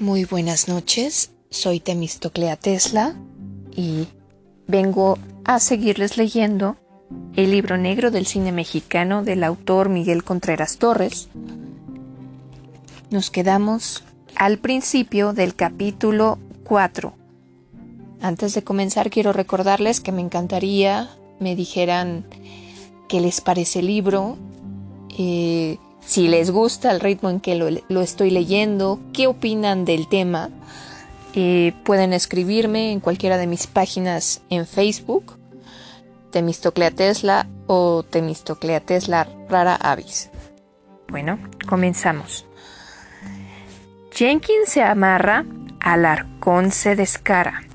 [0.00, 3.14] Muy buenas noches, soy Temistoclea Tesla
[3.76, 4.08] y
[4.66, 6.78] vengo a seguirles leyendo
[7.36, 11.28] el libro negro del cine mexicano del autor Miguel Contreras Torres.
[13.10, 14.02] Nos quedamos
[14.36, 17.12] al principio del capítulo 4.
[18.22, 21.10] Antes de comenzar quiero recordarles que me encantaría
[21.40, 22.24] me dijeran
[23.06, 24.38] qué les parece el libro,
[25.18, 30.50] eh, si les gusta el ritmo en que lo, estoy leyendo, qué opinan del tema.
[31.34, 35.38] Eh, pueden escribirme en cualquiera de mis páginas en Facebook,
[36.32, 40.30] Temistoclea Tesla o Temistoclea Tesla Rara Avis.
[41.08, 42.46] Bueno, comenzamos.
[44.12, 45.44] Jenkins se amarra,
[45.80, 47.69] al arcón se descara.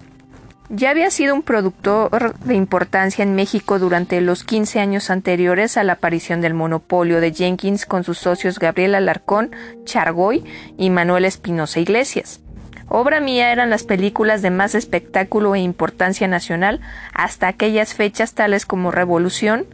[0.69, 5.83] Ya había sido un productor de importancia en México durante los 15 años anteriores a
[5.83, 9.51] la aparición del monopolio de Jenkins con sus socios Gabriel Alarcón,
[9.83, 10.43] Chargoy
[10.75, 12.39] y Manuel Espinosa Iglesias.
[12.87, 16.81] Obra mía eran las películas de más espectáculo e importancia nacional
[17.13, 19.67] hasta aquellas fechas tales como Revolución,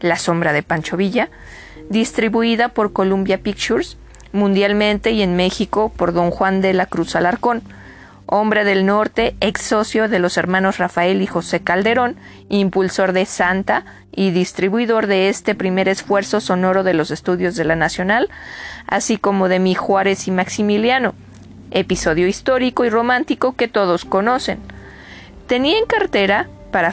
[0.00, 1.30] La sombra de Pancho Villa,
[1.90, 3.96] distribuida por Columbia Pictures,
[4.32, 7.62] mundialmente y en México por don Juan de la Cruz Alarcón,
[8.28, 12.16] hombre del norte, ex socio de los hermanos Rafael y José Calderón,
[12.50, 17.74] impulsor de Santa y distribuidor de este primer esfuerzo sonoro de los estudios de la
[17.74, 18.28] Nacional,
[18.86, 21.14] así como de Mi Juárez y Maximiliano,
[21.70, 24.58] episodio histórico y romántico que todos conocen.
[25.46, 26.92] Tenía en cartera para,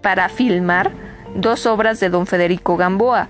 [0.00, 0.90] para filmar
[1.34, 3.28] dos obras de don Federico Gamboa,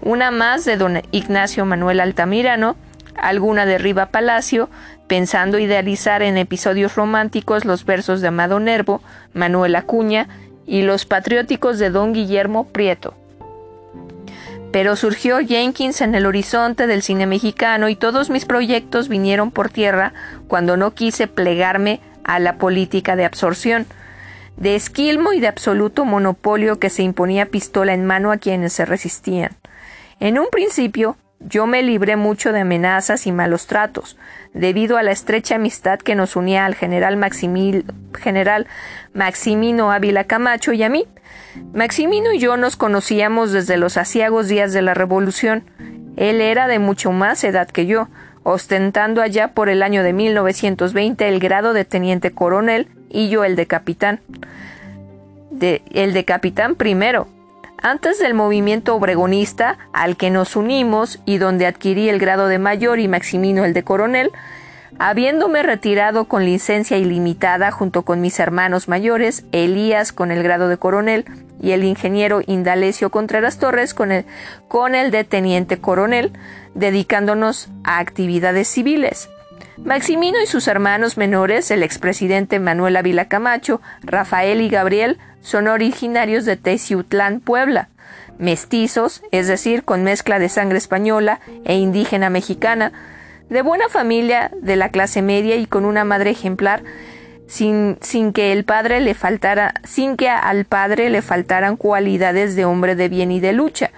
[0.00, 2.76] una más de don Ignacio Manuel Altamirano,
[3.16, 4.68] alguna de Riva Palacio,
[5.06, 10.28] pensando idealizar en episodios románticos los versos de Amado Nervo, Manuel Acuña
[10.66, 13.14] y los patrióticos de don Guillermo Prieto.
[14.72, 19.70] Pero surgió Jenkins en el horizonte del cine mexicano y todos mis proyectos vinieron por
[19.70, 20.12] tierra
[20.48, 23.86] cuando no quise plegarme a la política de absorción,
[24.56, 28.84] de esquilmo y de absoluto monopolio que se imponía pistola en mano a quienes se
[28.84, 29.52] resistían.
[30.20, 31.16] En un principio
[31.48, 34.16] yo me libré mucho de amenazas y malos tratos,
[34.52, 37.18] debido a la estrecha amistad que nos unía al general,
[38.18, 38.66] general
[39.12, 41.06] Maximino Ávila Camacho y a mí.
[41.72, 45.64] Maximino y yo nos conocíamos desde los asiagos días de la Revolución.
[46.16, 48.08] Él era de mucho más edad que yo,
[48.42, 53.56] ostentando allá por el año de 1920 el grado de teniente coronel y yo el
[53.56, 54.20] de capitán.
[55.50, 57.28] De, el de capitán primero,
[57.84, 62.98] antes del movimiento obregonista al que nos unimos y donde adquirí el grado de mayor
[62.98, 64.30] y Maximino el de coronel,
[64.98, 70.78] habiéndome retirado con licencia ilimitada junto con mis hermanos mayores, Elías con el grado de
[70.78, 71.26] coronel
[71.60, 74.24] y el ingeniero Indalecio Contreras Torres con el,
[74.66, 76.32] con el de teniente coronel,
[76.74, 79.28] dedicándonos a actividades civiles.
[79.76, 86.44] Maximino y sus hermanos menores, el expresidente Manuel Ávila Camacho, Rafael y Gabriel, son originarios
[86.44, 87.88] de Teciutlán, Puebla,
[88.38, 92.92] mestizos, es decir, con mezcla de sangre española e indígena mexicana,
[93.50, 96.84] de buena familia, de la clase media y con una madre ejemplar,
[97.48, 102.64] sin, sin, que el padre le faltara, sin que al padre le faltaran cualidades de
[102.64, 103.90] hombre de bien y de lucha.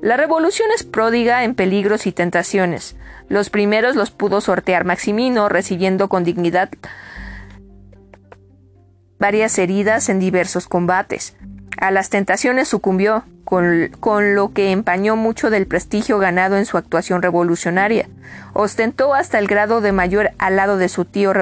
[0.00, 2.96] La revolución es pródiga en peligros y tentaciones.
[3.28, 6.70] Los primeros los pudo sortear Maximino, recibiendo con dignidad
[9.18, 11.36] varias heridas en diversos combates.
[11.78, 17.22] A las tentaciones sucumbió, con, lo que empañó mucho del prestigio ganado en su actuación
[17.22, 18.08] revolucionaria.
[18.52, 21.32] Ostentó hasta el grado de mayor al lado de su tío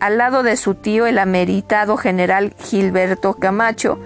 [0.00, 4.00] al lado de su tío el ameritado general Gilberto Camacho,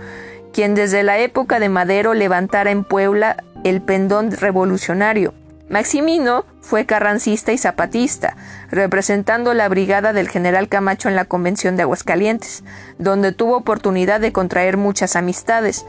[0.53, 5.33] quien desde la época de Madero levantara en Puebla el pendón revolucionario.
[5.71, 8.37] Maximino fue carrancista y zapatista,
[8.73, 12.65] representando la brigada del general Camacho en la Convención de Aguascalientes,
[12.99, 15.87] donde tuvo oportunidad de contraer muchas amistades.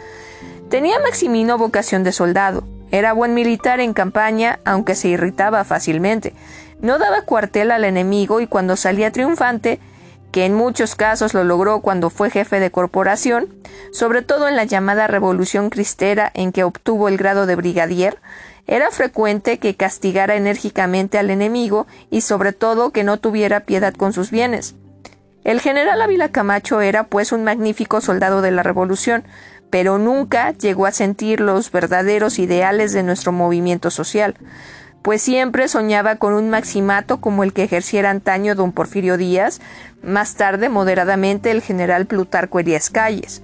[0.70, 6.36] Tenía Maximino vocación de soldado, era buen militar en campaña, aunque se irritaba fácilmente.
[6.80, 9.80] No daba cuartel al enemigo y cuando salía triunfante,
[10.32, 13.48] que en muchos casos lo logró cuando fue jefe de corporación,
[13.92, 18.20] sobre todo en la llamada Revolución Cristera en que obtuvo el grado de brigadier,
[18.68, 24.14] era frecuente que castigara enérgicamente al enemigo y sobre todo que no tuviera piedad con
[24.14, 24.76] sus bienes.
[25.44, 29.24] El general Ávila Camacho era pues un magnífico soldado de la Revolución,
[29.72, 34.36] pero nunca llegó a sentir los verdaderos ideales de nuestro movimiento social,
[35.02, 39.60] pues siempre soñaba con un maximato como el que ejerciera antaño don Porfirio Díaz,
[40.04, 43.42] más tarde moderadamente el general Plutarco Elías Calles.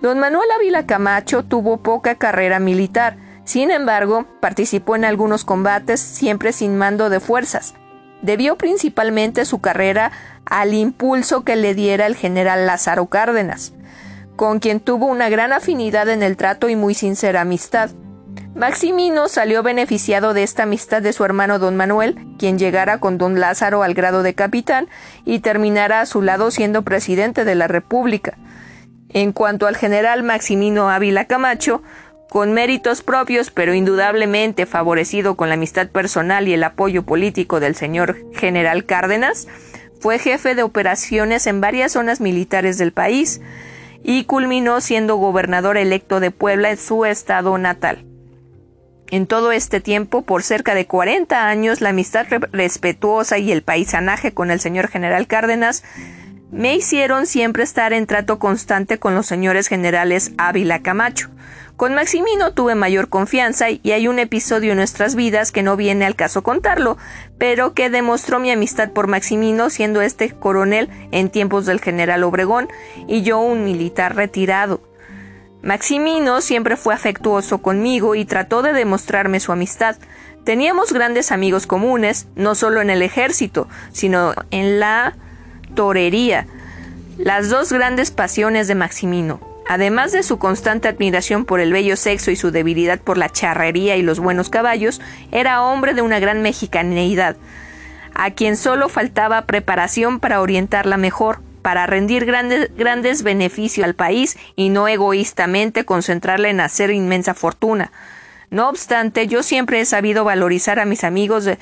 [0.00, 6.52] Don Manuel Ávila Camacho tuvo poca carrera militar, sin embargo, participó en algunos combates siempre
[6.52, 7.74] sin mando de fuerzas.
[8.22, 10.10] debió principalmente su carrera
[10.46, 13.74] al impulso que le diera el general Lázaro Cárdenas,
[14.34, 17.90] con quien tuvo una gran afinidad en el trato y muy sincera amistad.
[18.54, 23.40] Maximino salió beneficiado de esta amistad de su hermano don Manuel, quien llegara con don
[23.40, 24.88] Lázaro al grado de capitán
[25.24, 28.38] y terminara a su lado siendo presidente de la República.
[29.10, 31.82] En cuanto al general Maximino Ávila Camacho,
[32.30, 37.74] con méritos propios, pero indudablemente favorecido con la amistad personal y el apoyo político del
[37.74, 39.46] señor general Cárdenas,
[40.00, 43.40] fue jefe de operaciones en varias zonas militares del país
[44.02, 48.04] y culminó siendo gobernador electo de Puebla en su estado natal.
[49.10, 54.34] En todo este tiempo, por cerca de 40 años, la amistad respetuosa y el paisanaje
[54.34, 55.84] con el señor general Cárdenas
[56.50, 61.30] me hicieron siempre estar en trato constante con los señores generales Ávila Camacho.
[61.76, 66.04] Con Maximino tuve mayor confianza y hay un episodio en nuestras vidas que no viene
[66.06, 66.96] al caso contarlo,
[67.36, 72.68] pero que demostró mi amistad por Maximino siendo este coronel en tiempos del general Obregón
[73.08, 74.82] y yo un militar retirado.
[75.62, 79.96] Maximino siempre fue afectuoso conmigo y trató de demostrarme su amistad.
[80.44, 85.16] Teníamos grandes amigos comunes, no solo en el ejército, sino en la
[85.74, 86.46] torería,
[87.18, 89.53] las dos grandes pasiones de Maximino.
[89.66, 93.96] Además de su constante admiración por el bello sexo y su debilidad por la charrería
[93.96, 95.00] y los buenos caballos,
[95.32, 97.36] era hombre de una gran mexicaneidad,
[98.14, 104.36] a quien solo faltaba preparación para orientarla mejor, para rendir grandes, grandes beneficios al país
[104.54, 107.90] y no egoístamente concentrarla en hacer inmensa fortuna.
[108.50, 111.58] No obstante, yo siempre he sabido valorizar a mis amigos de,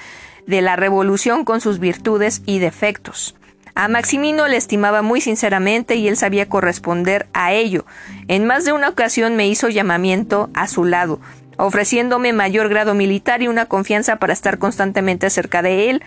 [0.47, 3.37] de la revolución con sus virtudes y defectos.
[3.75, 7.87] A Maximino le estimaba muy sinceramente y él sabía corresponder a ello.
[8.29, 11.21] En más de una ocasión me hizo llamamiento a su lado,
[11.57, 16.03] ofreciéndome mayor grado militar y una confianza para estar constantemente cerca de él,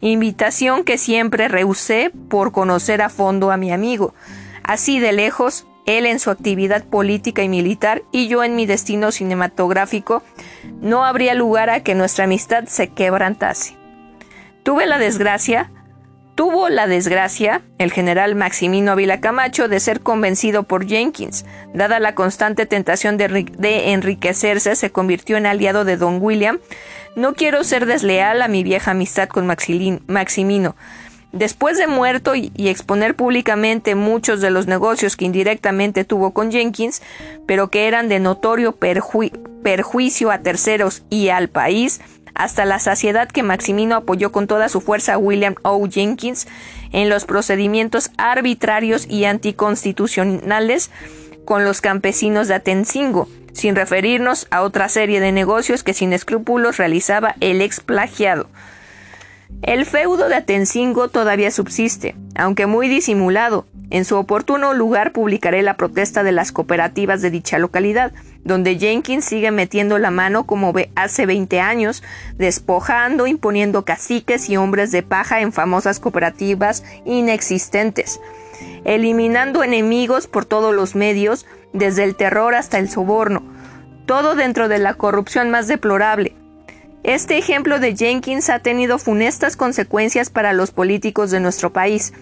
[0.00, 4.14] invitación que siempre rehusé por conocer a fondo a mi amigo.
[4.62, 9.10] Así de lejos, él en su actividad política y militar y yo en mi destino
[9.10, 10.22] cinematográfico,
[10.80, 13.76] no habría lugar a que nuestra amistad se quebrantase.
[14.62, 15.72] Tuve la desgracia,
[16.38, 21.44] tuvo la desgracia, el general Maximino Ávila Camacho, de ser convencido por Jenkins.
[21.74, 23.26] Dada la constante tentación de,
[23.58, 26.60] de enriquecerse, se convirtió en aliado de don William,
[27.16, 30.76] no quiero ser desleal a mi vieja amistad con Maximino.
[31.32, 37.02] Después de muerto y, exponer públicamente muchos de los negocios que indirectamente tuvo con Jenkins,
[37.46, 42.00] pero que eran de notorio perjuicio a terceros y al país,
[42.38, 45.86] hasta la saciedad que Maximino apoyó con toda su fuerza a William O.
[45.86, 46.46] Jenkins
[46.92, 50.90] en los procedimientos arbitrarios y anticonstitucionales
[51.44, 56.76] con los campesinos de Atencingo, sin referirnos a otra serie de negocios que sin escrúpulos
[56.76, 58.48] realizaba el ex plagiado.
[59.62, 63.66] El feudo de Atencingo todavía subsiste, aunque muy disimulado.
[63.90, 68.12] En su oportuno lugar publicaré la protesta de las cooperativas de dicha localidad,
[68.44, 72.02] donde Jenkins sigue metiendo la mano como hace 20 años,
[72.36, 78.20] despojando, imponiendo caciques y hombres de paja en famosas cooperativas inexistentes,
[78.84, 83.42] eliminando enemigos por todos los medios, desde el terror hasta el soborno,
[84.04, 86.34] todo dentro de la corrupción más deplorable.
[87.04, 92.12] Este ejemplo de Jenkins ha tenido funestas consecuencias para los políticos de nuestro país.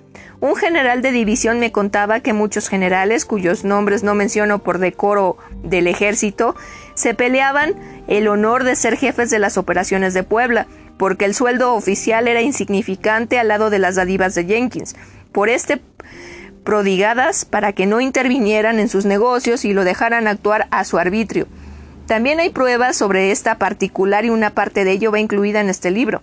[0.40, 5.38] Un general de división me contaba que muchos generales, cuyos nombres no menciono por decoro
[5.62, 6.54] del ejército,
[6.94, 7.74] se peleaban
[8.06, 10.66] el honor de ser jefes de las operaciones de Puebla,
[10.98, 14.94] porque el sueldo oficial era insignificante al lado de las dadivas de Jenkins.
[15.32, 15.80] Por este
[16.64, 21.46] prodigadas para que no intervinieran en sus negocios y lo dejaran actuar a su arbitrio.
[22.06, 25.90] También hay pruebas sobre esta particular y una parte de ello va incluida en este
[25.90, 26.22] libro.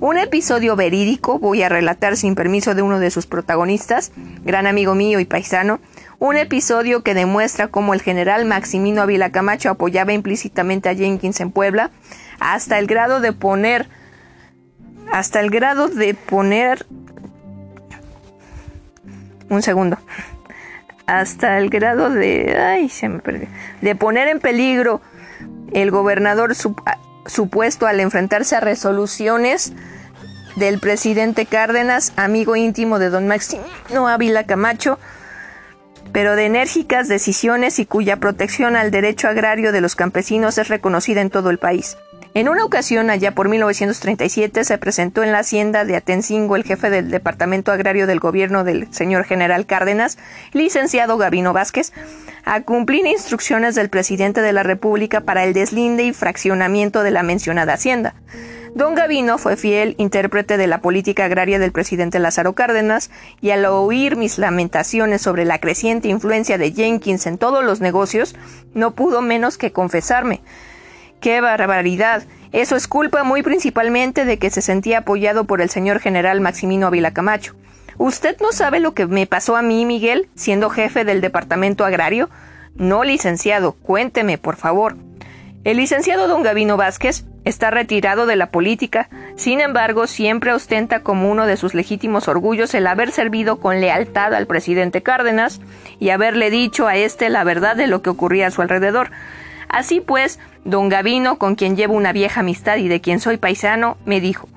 [0.00, 4.12] Un episodio verídico voy a relatar sin permiso de uno de sus protagonistas,
[4.44, 5.80] gran amigo mío y paisano,
[6.18, 11.52] un episodio que demuestra cómo el general Maximino Ávila Camacho apoyaba implícitamente a Jenkins en
[11.52, 11.90] Puebla,
[12.40, 13.88] hasta el grado de poner
[15.12, 16.86] hasta el grado de poner
[19.48, 19.98] un segundo.
[21.06, 22.56] Hasta el grado de.
[22.58, 23.48] Ay, se me perdió.
[23.82, 25.02] De poner en peligro
[25.72, 26.54] el gobernador
[27.26, 29.72] supuesto al enfrentarse a resoluciones
[30.56, 34.98] del presidente Cárdenas, amigo íntimo de don Maximino Ávila Camacho,
[36.12, 41.20] pero de enérgicas decisiones y cuya protección al derecho agrario de los campesinos es reconocida
[41.20, 41.96] en todo el país.
[42.36, 46.90] En una ocasión, allá por 1937, se presentó en la hacienda de Atencingo el jefe
[46.90, 50.18] del Departamento Agrario del Gobierno del señor general Cárdenas,
[50.52, 51.92] licenciado Gabino Vázquez,
[52.44, 57.22] a cumplir instrucciones del presidente de la República para el deslinde y fraccionamiento de la
[57.22, 58.16] mencionada hacienda.
[58.74, 63.64] Don Gavino fue fiel intérprete de la política agraria del presidente Lázaro Cárdenas y al
[63.66, 68.34] oír mis lamentaciones sobre la creciente influencia de Jenkins en todos los negocios,
[68.74, 70.40] no pudo menos que confesarme.
[71.20, 72.24] ¡Qué barbaridad!
[72.52, 76.86] Eso es culpa muy principalmente de que se sentía apoyado por el señor general Maximino
[76.86, 77.54] Ávila Camacho.
[77.98, 82.28] ¿Usted no sabe lo que me pasó a mí, Miguel, siendo jefe del departamento agrario?
[82.76, 84.96] No, licenciado, cuénteme, por favor.
[85.64, 91.30] El licenciado don Gavino Vázquez está retirado de la política, sin embargo, siempre ostenta como
[91.30, 95.60] uno de sus legítimos orgullos el haber servido con lealtad al presidente Cárdenas
[95.98, 99.10] y haberle dicho a éste la verdad de lo que ocurría a su alrededor.
[99.74, 103.96] Así pues, don Gavino, con quien llevo una vieja amistad y de quien soy paisano,
[104.04, 104.48] me dijo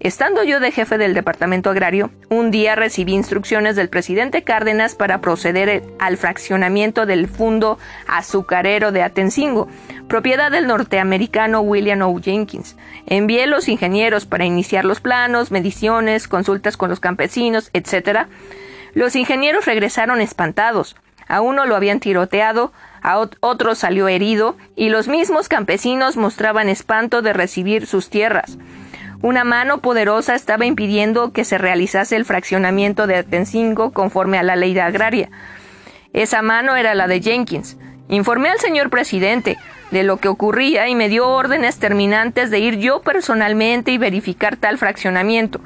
[0.00, 5.20] Estando yo de jefe del Departamento Agrario, un día recibí instrucciones del presidente Cárdenas para
[5.20, 7.78] proceder al fraccionamiento del Fundo
[8.08, 9.68] Azucarero de Atencingo,
[10.08, 12.20] propiedad del norteamericano William O.
[12.20, 12.76] Jenkins.
[13.06, 18.26] Envié los ingenieros para iniciar los planos, mediciones, consultas con los campesinos, etc.
[18.94, 20.96] Los ingenieros regresaron espantados.
[21.28, 27.22] A uno lo habían tiroteado, a otro salió herido, y los mismos campesinos mostraban espanto
[27.22, 28.58] de recibir sus tierras.
[29.22, 34.56] Una mano poderosa estaba impidiendo que se realizase el fraccionamiento de Atencingo conforme a la
[34.56, 35.28] ley agraria.
[36.14, 37.76] Esa mano era la de Jenkins.
[38.08, 39.58] Informé al señor presidente
[39.90, 44.56] de lo que ocurría y me dio órdenes terminantes de ir yo personalmente y verificar
[44.56, 45.60] tal fraccionamiento.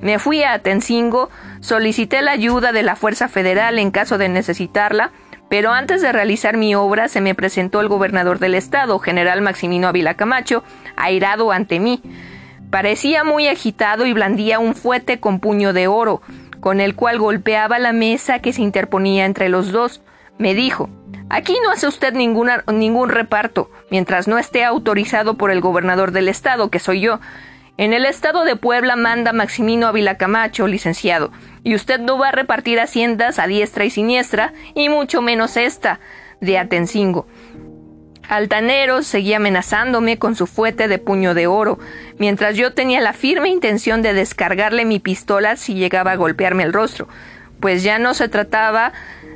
[0.00, 5.12] Me fui a Atencingo, solicité la ayuda de la Fuerza Federal en caso de necesitarla,
[5.52, 9.86] pero antes de realizar mi obra se me presentó el gobernador del estado, general Maximino
[9.86, 10.64] Ávila Camacho,
[10.96, 12.00] airado ante mí.
[12.70, 16.22] Parecía muy agitado y blandía un fuete con puño de oro,
[16.60, 20.00] con el cual golpeaba la mesa que se interponía entre los dos.
[20.38, 20.88] Me dijo
[21.28, 26.70] Aquí no hace usted ningún reparto, mientras no esté autorizado por el gobernador del estado,
[26.70, 27.20] que soy yo.
[27.78, 31.32] En el estado de Puebla manda Maximino Ávila Camacho, licenciado,
[31.64, 35.98] y usted no va a repartir haciendas a diestra y siniestra, y mucho menos esta,
[36.42, 37.26] de Atencingo.
[38.28, 41.78] Altanero seguía amenazándome con su fuete de puño de oro,
[42.18, 46.74] mientras yo tenía la firme intención de descargarle mi pistola si llegaba a golpearme el
[46.74, 47.08] rostro,
[47.58, 48.92] pues ya no se trataba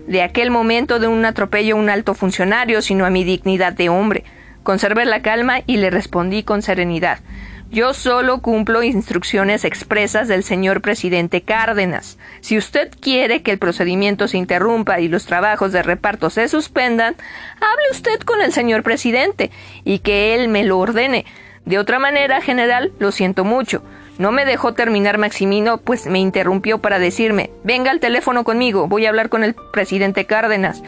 [0.06, 3.88] de aquel momento de un atropello a un alto funcionario, sino a mi dignidad de
[3.88, 4.24] hombre.
[4.62, 7.20] Conservé la calma y le respondí con serenidad.
[7.70, 12.16] Yo solo cumplo instrucciones expresas del señor presidente Cárdenas.
[12.40, 17.16] Si usted quiere que el procedimiento se interrumpa y los trabajos de reparto se suspendan,
[17.56, 19.50] hable usted con el señor presidente
[19.84, 21.26] y que él me lo ordene.
[21.64, 23.82] De otra manera, general, lo siento mucho.
[24.18, 29.06] No me dejó terminar Maximino, pues me interrumpió para decirme Venga al teléfono conmigo, voy
[29.06, 30.82] a hablar con el presidente Cárdenas.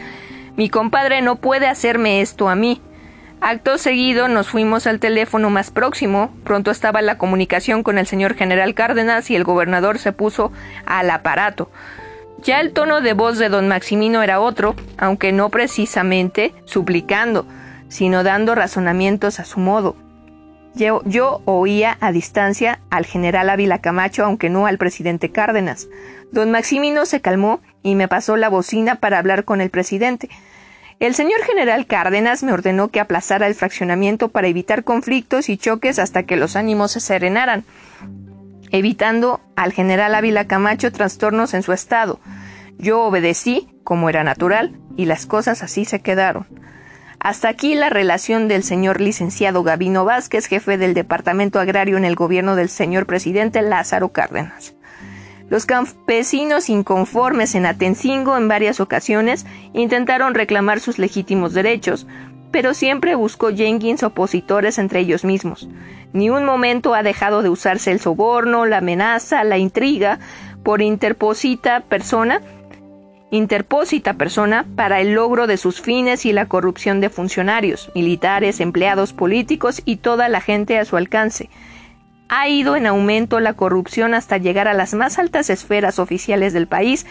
[0.55, 2.81] Mi compadre no puede hacerme esto a mí.
[3.41, 8.35] Acto seguido nos fuimos al teléfono más próximo, pronto estaba la comunicación con el señor
[8.35, 10.51] general Cárdenas y el gobernador se puso
[10.85, 11.71] al aparato.
[12.43, 17.45] Ya el tono de voz de don Maximino era otro, aunque no precisamente suplicando,
[17.87, 19.95] sino dando razonamientos a su modo.
[20.75, 25.87] Yo, yo, oía a distancia al general Ávila Camacho, aunque no al presidente Cárdenas.
[26.31, 30.29] Don Maximino se calmó y me pasó la bocina para hablar con el presidente.
[30.99, 35.97] El señor general Cárdenas me ordenó que aplazara el fraccionamiento para evitar conflictos y choques
[35.97, 37.63] hasta que los ánimos se serenaran,
[38.71, 42.19] evitando al general Ávila Camacho trastornos en su estado.
[42.77, 46.47] Yo obedecí, como era natural, y las cosas así se quedaron.
[47.21, 52.15] Hasta aquí la relación del señor licenciado Gabino Vázquez, jefe del Departamento Agrario en el
[52.15, 54.75] gobierno del señor presidente Lázaro Cárdenas.
[55.49, 62.05] Los campesinos inconformes en Atencingo en varias ocasiones intentaron reclamar sus legítimos derechos,
[62.51, 65.67] pero siempre buscó Jenkins opositores entre ellos mismos.
[66.13, 70.19] Ni un momento ha dejado de usarse el soborno, la amenaza, la intriga
[70.63, 72.41] por interposita persona,
[73.31, 79.13] interpósita persona para el logro de sus fines y la corrupción de funcionarios, militares, empleados
[79.13, 81.49] políticos y toda la gente a su alcance
[82.29, 86.67] ha ido en aumento la corrupción hasta llegar a las más altas esferas oficiales del
[86.67, 87.05] país,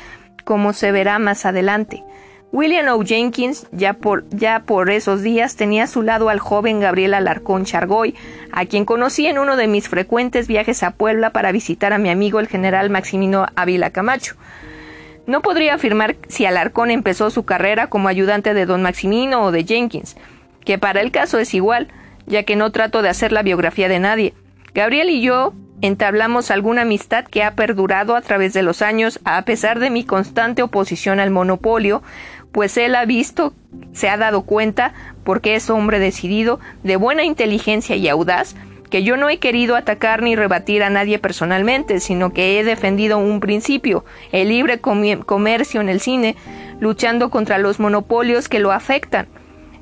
[0.44, 2.04] como se verá más adelante.
[2.50, 3.04] William O.
[3.04, 7.66] Jenkins ya por, ya por esos días tenía a su lado al joven Gabriel Alarcón
[7.66, 8.14] Chargoy,
[8.52, 12.08] a quien conocí en uno de mis frecuentes viajes a Puebla para visitar a mi
[12.08, 14.37] amigo el general Maximino Ávila Camacho.
[15.26, 19.64] No podría afirmar si Alarcón empezó su carrera como ayudante de don Maximino o de
[19.64, 20.16] Jenkins,
[20.64, 21.88] que para el caso es igual,
[22.26, 24.34] ya que no trato de hacer la biografía de nadie,
[24.75, 29.42] Gabriel y yo entablamos alguna amistad que ha perdurado a través de los años a
[29.42, 32.02] pesar de mi constante oposición al monopolio,
[32.52, 33.52] pues él ha visto,
[33.92, 34.94] se ha dado cuenta,
[35.25, 38.56] porque es hombre decidido, de buena inteligencia y audaz,
[38.88, 43.18] que yo no he querido atacar ni rebatir a nadie personalmente, sino que he defendido
[43.18, 46.37] un principio, el libre comercio en el cine,
[46.80, 49.28] luchando contra los monopolios que lo afectan.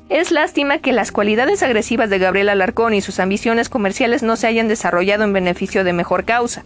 [0.09, 4.47] Es lástima que las cualidades agresivas de Gabriel Alarcón y sus ambiciones comerciales no se
[4.47, 6.63] hayan desarrollado en beneficio de mejor causa.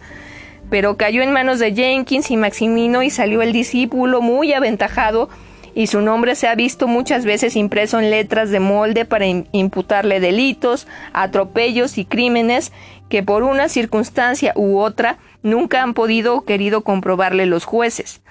[0.70, 5.28] Pero cayó en manos de Jenkins y Maximino y salió el discípulo muy aventajado
[5.74, 10.20] y su nombre se ha visto muchas veces impreso en letras de molde para imputarle
[10.20, 12.72] delitos, atropellos y crímenes
[13.08, 18.22] que por una circunstancia u otra nunca han podido o querido comprobarle los jueces.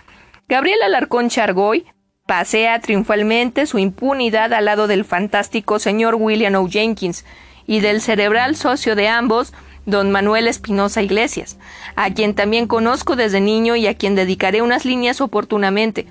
[0.48, 1.86] Gabriel Alarcón Chargoy
[2.31, 6.65] pasea triunfalmente su impunidad al lado del fantástico señor William O.
[6.65, 7.25] Jenkins
[7.67, 9.51] y del cerebral socio de ambos,
[9.85, 11.57] don Manuel Espinosa Iglesias,
[11.97, 16.07] a quien también conozco desde niño y a quien dedicaré unas líneas oportunamente,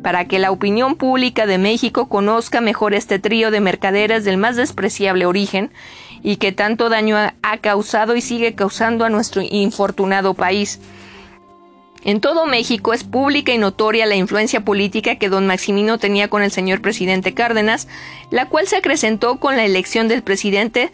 [0.00, 4.54] para que la opinión pública de México conozca mejor este trío de mercaderes del más
[4.54, 5.72] despreciable origen
[6.22, 10.78] y que tanto daño ha causado y sigue causando a nuestro infortunado país.
[12.04, 16.42] En todo México es pública y notoria la influencia política que don Maximino tenía con
[16.42, 17.88] el señor presidente Cárdenas,
[18.30, 20.92] la cual se acrecentó con la elección del presidente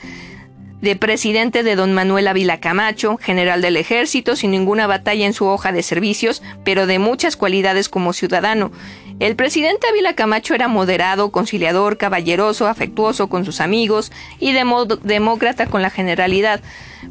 [0.80, 5.46] de presidente de don Manuel Ávila Camacho, general del ejército, sin ninguna batalla en su
[5.46, 8.70] hoja de servicios, pero de muchas cualidades como ciudadano.
[9.20, 15.82] El presidente Ávila Camacho era moderado, conciliador, caballeroso, afectuoso con sus amigos y demócrata con
[15.82, 16.62] la generalidad,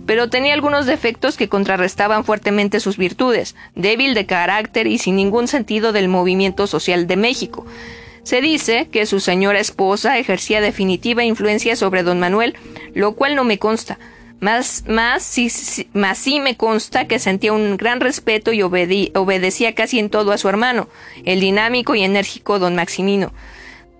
[0.08, 5.48] pero tenía algunos defectos que contrarrestaban fuertemente sus virtudes, débil de carácter y sin ningún
[5.48, 7.68] sentido del movimiento social de México.
[8.24, 12.56] Se dice que su señora esposa ejercía definitiva influencia sobre don Manuel,
[12.96, 14.00] lo cual no me consta.
[14.40, 15.52] Más, más, sí,
[15.94, 20.38] más sí me consta que sentía un gran respeto y obedecía casi en todo a
[20.38, 20.88] su hermano,
[21.26, 23.34] el dinámico y enérgico don Maximino.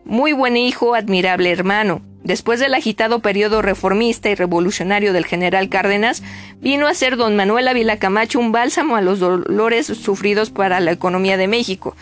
[0.06, 2.02] Muy buen hijo, admirable hermano.
[2.24, 6.24] Después del agitado periodo reformista y revolucionario del general Cárdenas,
[6.60, 10.92] vino a ser don Manuel Ávila Camacho un bálsamo a los dolores sufridos para la
[10.92, 11.96] economía de México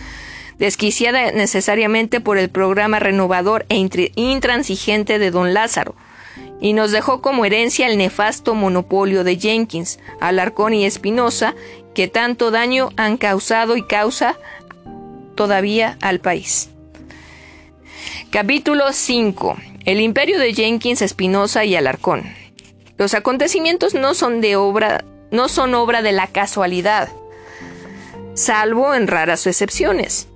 [0.59, 3.75] desquiciada necesariamente por el programa renovador e
[4.15, 5.95] intransigente de don Lázaro,
[6.59, 11.55] y nos dejó como herencia el nefasto monopolio de Jenkins, Alarcón y Espinosa,
[11.93, 14.37] que tanto daño han causado y causa
[15.35, 16.69] todavía al país.
[18.31, 19.57] Capítulo 5.
[19.85, 22.23] El imperio de Jenkins, Espinosa y Alarcón.
[22.97, 27.09] Los acontecimientos no son de obra, no son obra de la casualidad,
[28.33, 30.27] salvo en raras excepciones.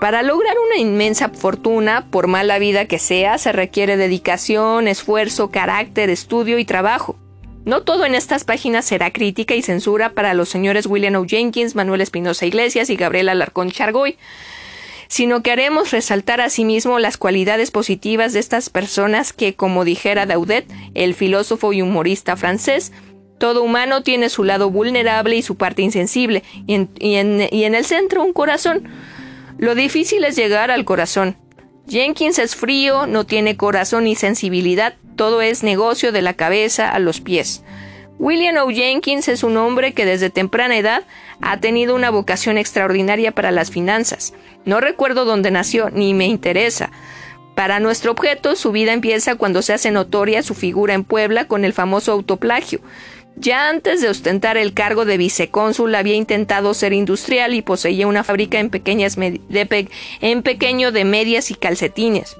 [0.00, 6.10] Para lograr una inmensa fortuna, por mala vida que sea, se requiere dedicación, esfuerzo, carácter,
[6.10, 7.16] estudio y trabajo.
[7.64, 11.24] No todo en estas páginas será crítica y censura para los señores William O.
[11.26, 14.18] Jenkins, Manuel Espinosa Iglesias y Gabriel Alarcón Chargoy,
[15.08, 20.66] sino que haremos resaltar asimismo las cualidades positivas de estas personas que, como dijera Daudet,
[20.94, 22.92] el filósofo y humorista francés,
[23.38, 26.90] todo humano tiene su lado vulnerable y su parte insensible, y en,
[27.50, 28.88] y en el centro un corazón.
[29.58, 31.36] Lo difícil es llegar al corazón.
[31.88, 36.98] Jenkins es frío, no tiene corazón ni sensibilidad, todo es negocio de la cabeza a
[36.98, 37.62] los pies.
[38.18, 38.70] William O.
[38.70, 41.04] Jenkins es un hombre que desde temprana edad
[41.40, 44.34] ha tenido una vocación extraordinaria para las finanzas.
[44.64, 46.90] No recuerdo dónde nació, ni me interesa.
[47.54, 51.64] Para nuestro objeto, su vida empieza cuando se hace notoria su figura en Puebla con
[51.64, 52.80] el famoso autoplagio.
[53.38, 58.24] Ya antes de ostentar el cargo de vicecónsul había intentado ser industrial y poseía una
[58.24, 62.38] fábrica en, pequeñas en pequeño de medias y calcetines.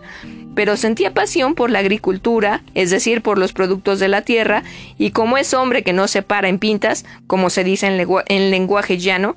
[0.55, 4.65] Pero sentía pasión por la agricultura, es decir, por los productos de la tierra,
[4.97, 8.51] y como es hombre que no se para en pintas, como se dice en, en
[8.51, 9.37] lenguaje llano,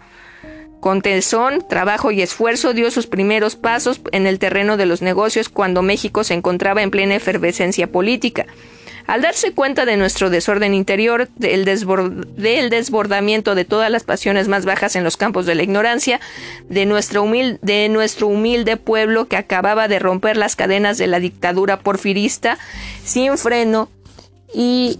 [0.80, 5.50] con tesón, trabajo y esfuerzo dio sus primeros pasos en el terreno de los negocios
[5.50, 8.46] cuando México se encontraba en plena efervescencia política.
[9.10, 14.96] Al darse cuenta de nuestro desorden interior, del, desbordamiento de todas las pasiones más bajas
[14.96, 16.20] en los campos de la ignorancia,
[16.70, 21.80] de nuestro, de nuestro humilde pueblo que acababa de romper las cadenas de la dictadura
[21.80, 22.60] porfirista,
[23.04, 23.90] sin freno
[24.54, 25.00] y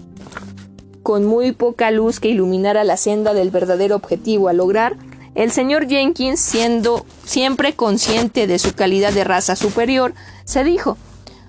[1.04, 4.96] con muy poca luz que iluminara la senda del verdadero objetivo a lograr,
[5.36, 10.98] el señor Jenkins, siendo siempre consciente de su calidad de raza superior, se dijo,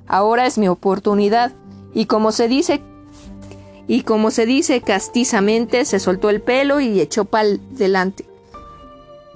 [0.06, 1.54] ahora es mi oportunidad,
[1.93, 2.82] y como se dice
[3.88, 8.25] y como se dice castizamente, se soltó el pelo y echó pal delante.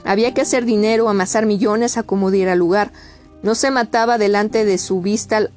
[0.06, 2.94] Había que hacer dinero, amasar millones a como diera lugar.
[3.41, 5.50] No se mataba delante de su vista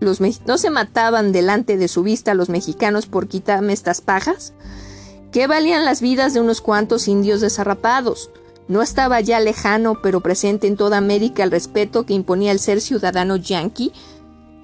[0.00, 4.52] los no se mataban delante de su vista los mexicanos por quitarme estas pajas.
[5.30, 8.30] ¿Qué valían las vidas de unos cuantos indios desarrapados?
[8.66, 12.80] No estaba ya lejano, pero presente en toda América el respeto que imponía el ser
[12.80, 13.92] ciudadano yanqui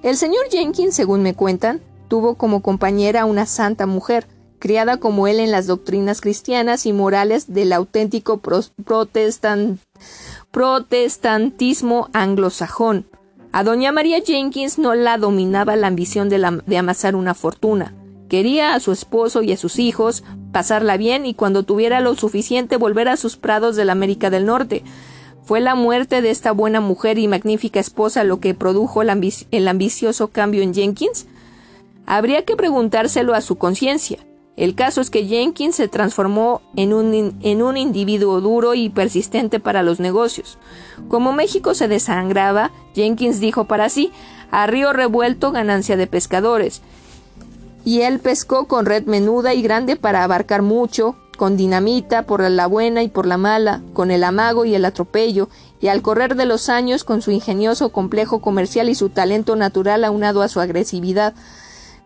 [0.03, 4.27] el señor Jenkins, según me cuentan, tuvo como compañera una santa mujer,
[4.59, 8.41] criada como él en las doctrinas cristianas y morales del auténtico
[10.51, 13.05] protestantismo anglosajón.
[13.51, 17.95] A doña María Jenkins no la dominaba la ambición de, de amasar una fortuna.
[18.29, 22.77] Quería a su esposo y a sus hijos, pasarla bien y cuando tuviera lo suficiente
[22.77, 24.83] volver a sus prados de la América del Norte.
[25.49, 30.27] Fue la muerte de esta buena mujer y magnífica esposa lo que produjo el, ambicioso
[30.27, 31.25] cambio en Jenkins.
[32.05, 34.19] Habría que preguntárselo a su conciencia.
[34.57, 39.59] El caso es que Jenkins se transformó en un, en un, individuo duro y persistente
[39.59, 40.59] para los negocios.
[41.07, 44.11] Como México se desangraba, Jenkins dijo para sí,
[44.51, 46.83] a río revuelto ganancia de pescadores.
[47.83, 52.67] Y él pescó con red menuda y grande para abarcar mucho, con dinamita por la
[52.67, 55.47] buena y por la mala, con el amago y el atropello,
[55.79, 60.03] y al correr de los años con su ingenioso complejo comercial y su talento natural
[60.03, 61.33] aunado a su agresividad,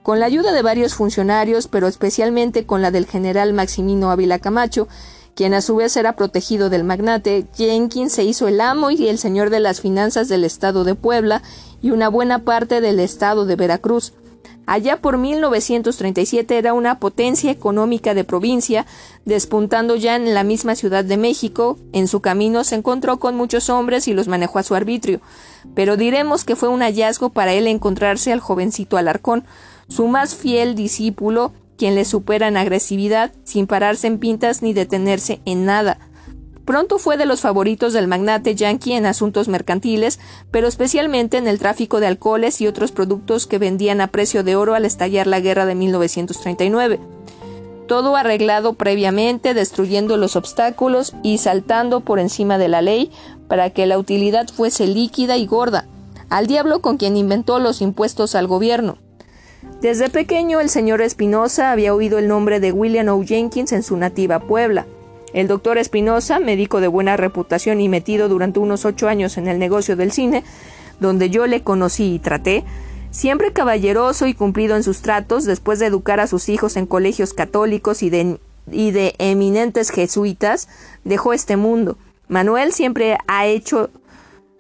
[0.04, 4.88] con la ayuda de varios funcionarios, pero especialmente con la del general Maximino Ávila Camacho,
[5.34, 9.18] quien a su vez era protegido del magnate, Jenkins se hizo el amo y el
[9.18, 11.42] señor de las finanzas del estado de Puebla
[11.82, 14.14] y una buena parte del estado de Veracruz.
[14.66, 18.86] Allá por 1937 era una potencia económica de provincia,
[19.26, 21.78] despuntando ya en la misma Ciudad de México.
[21.92, 25.20] En su camino se encontró con muchos hombres y los manejó a su arbitrio.
[25.76, 29.44] Pero diremos que fue un hallazgo para él encontrarse al jovencito Alarcón,
[29.90, 35.42] su más fiel discípulo, quien le supera en agresividad, sin pararse en pintas ni detenerse
[35.46, 36.00] en nada.
[36.66, 41.60] Pronto fue de los favoritos del magnate yankee en asuntos mercantiles, pero especialmente en el
[41.60, 45.42] tráfico de alcoholes y otros productos que vendían a precio de oro al estallar la
[45.42, 47.00] guerra de 1939.
[47.88, 53.12] Todo arreglado previamente, destruyendo los obstáculos y saltando por encima de la ley
[53.50, 55.86] para que la utilidad fuese líquida y gorda.
[56.30, 58.98] Al diablo con quien inventó los impuestos al gobierno.
[59.82, 63.22] Desde pequeño el señor Espinosa había oído el nombre de William O.
[63.22, 64.88] Jenkins en su nativa Puebla.
[65.34, 69.60] El doctor Espinosa, médico de buena reputación y metido durante unos ocho años en el
[69.60, 70.44] negocio del cine,
[71.00, 72.64] donde yo le conocí y traté,
[73.10, 77.34] siempre caballeroso y cumplido en sus tratos, después de educar a sus hijos en colegios
[77.34, 78.40] católicos y de,
[78.72, 80.68] y de eminentes jesuitas,
[81.04, 81.98] dejó este mundo.
[82.28, 83.90] Manuel siempre ha hecho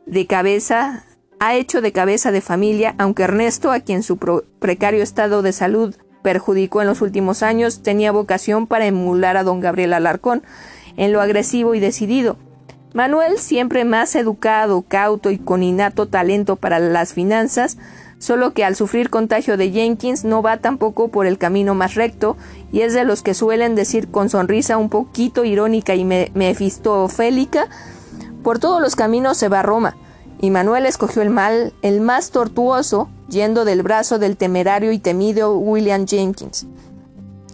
[0.05, 1.05] de cabeza
[1.39, 4.17] ha hecho de cabeza de familia, aunque Ernesto, a quien su
[4.59, 9.59] precario estado de salud perjudicó en los últimos años, tenía vocación para emular a don
[9.59, 10.41] Gabriel Alarcón
[10.97, 12.37] en lo agresivo y decidido.
[12.93, 17.77] Manuel, siempre más educado, cauto y con innato talento para las finanzas,
[18.19, 22.37] solo que al sufrir contagio de Jenkins no va tampoco por el camino más recto
[22.71, 27.67] y es de los que suelen decir con sonrisa un poquito irónica y mefistofélica,
[28.43, 29.97] por todos los caminos se va a Roma
[30.39, 35.57] y Manuel escogió el mal, el más tortuoso, yendo del brazo del temerario y temido
[35.57, 36.65] William Jenkins.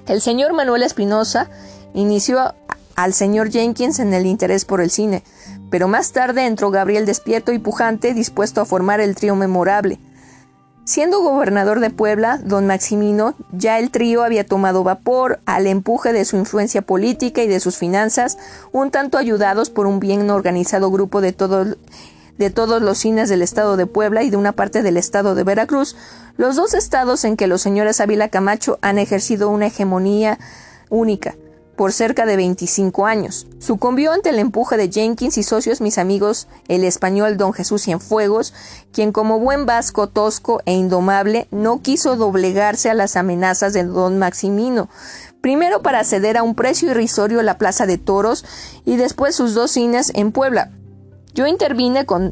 [0.07, 1.49] El señor Manuel Espinosa
[1.93, 2.53] inició
[2.95, 5.23] al señor Jenkins en el interés por el cine,
[5.71, 9.99] pero más tarde entró Gabriel despierto y pujante, dispuesto a formar el trío memorable.
[10.83, 16.25] Siendo gobernador de Puebla, don Maximino, ya el trío había tomado vapor al empuje de
[16.25, 18.39] su influencia política y de sus finanzas,
[18.71, 21.75] un tanto ayudados por un bien organizado grupo de todo
[22.39, 25.43] de todos los cines del estado de Puebla y de una parte del estado de
[25.43, 25.95] Veracruz,
[26.37, 30.39] los dos estados en que los señores Ávila Camacho han ejercido una hegemonía
[30.89, 31.35] única
[31.75, 33.47] por cerca de 25 años.
[33.59, 38.53] Sucumbió ante el empuje de Jenkins y socios mis amigos el español don Jesús Cienfuegos,
[38.93, 44.17] quien como buen vasco tosco e indomable no quiso doblegarse a las amenazas de don
[44.17, 44.89] Maximino,
[45.41, 48.45] primero para ceder a un precio irrisorio la Plaza de Toros
[48.85, 50.71] y después sus dos cines en Puebla,
[51.33, 52.31] yo intervine con,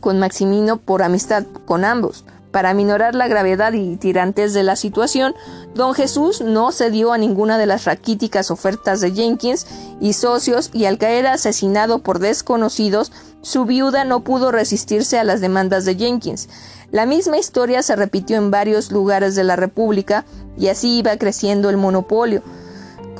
[0.00, 2.24] con Maximino por amistad con ambos.
[2.50, 5.36] Para minorar la gravedad y tirantes de la situación,
[5.74, 9.66] don Jesús no cedió a ninguna de las raquíticas ofertas de Jenkins
[10.00, 15.40] y socios y al caer asesinado por desconocidos, su viuda no pudo resistirse a las
[15.40, 16.48] demandas de Jenkins.
[16.90, 20.24] La misma historia se repitió en varios lugares de la República
[20.58, 22.42] y así iba creciendo el monopolio.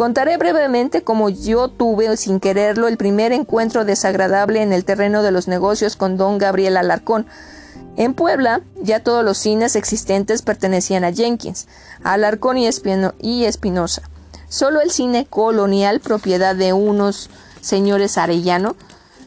[0.01, 5.31] Contaré brevemente cómo yo tuve, sin quererlo, el primer encuentro desagradable en el terreno de
[5.31, 7.27] los negocios con don Gabriel Alarcón.
[7.99, 11.69] En Puebla, ya todos los cines existentes pertenecían a Jenkins,
[12.03, 12.67] Alarcón y,
[13.21, 14.01] y Espinosa.
[14.49, 17.29] Solo el cine colonial, propiedad de unos
[17.61, 18.77] señores Arellano,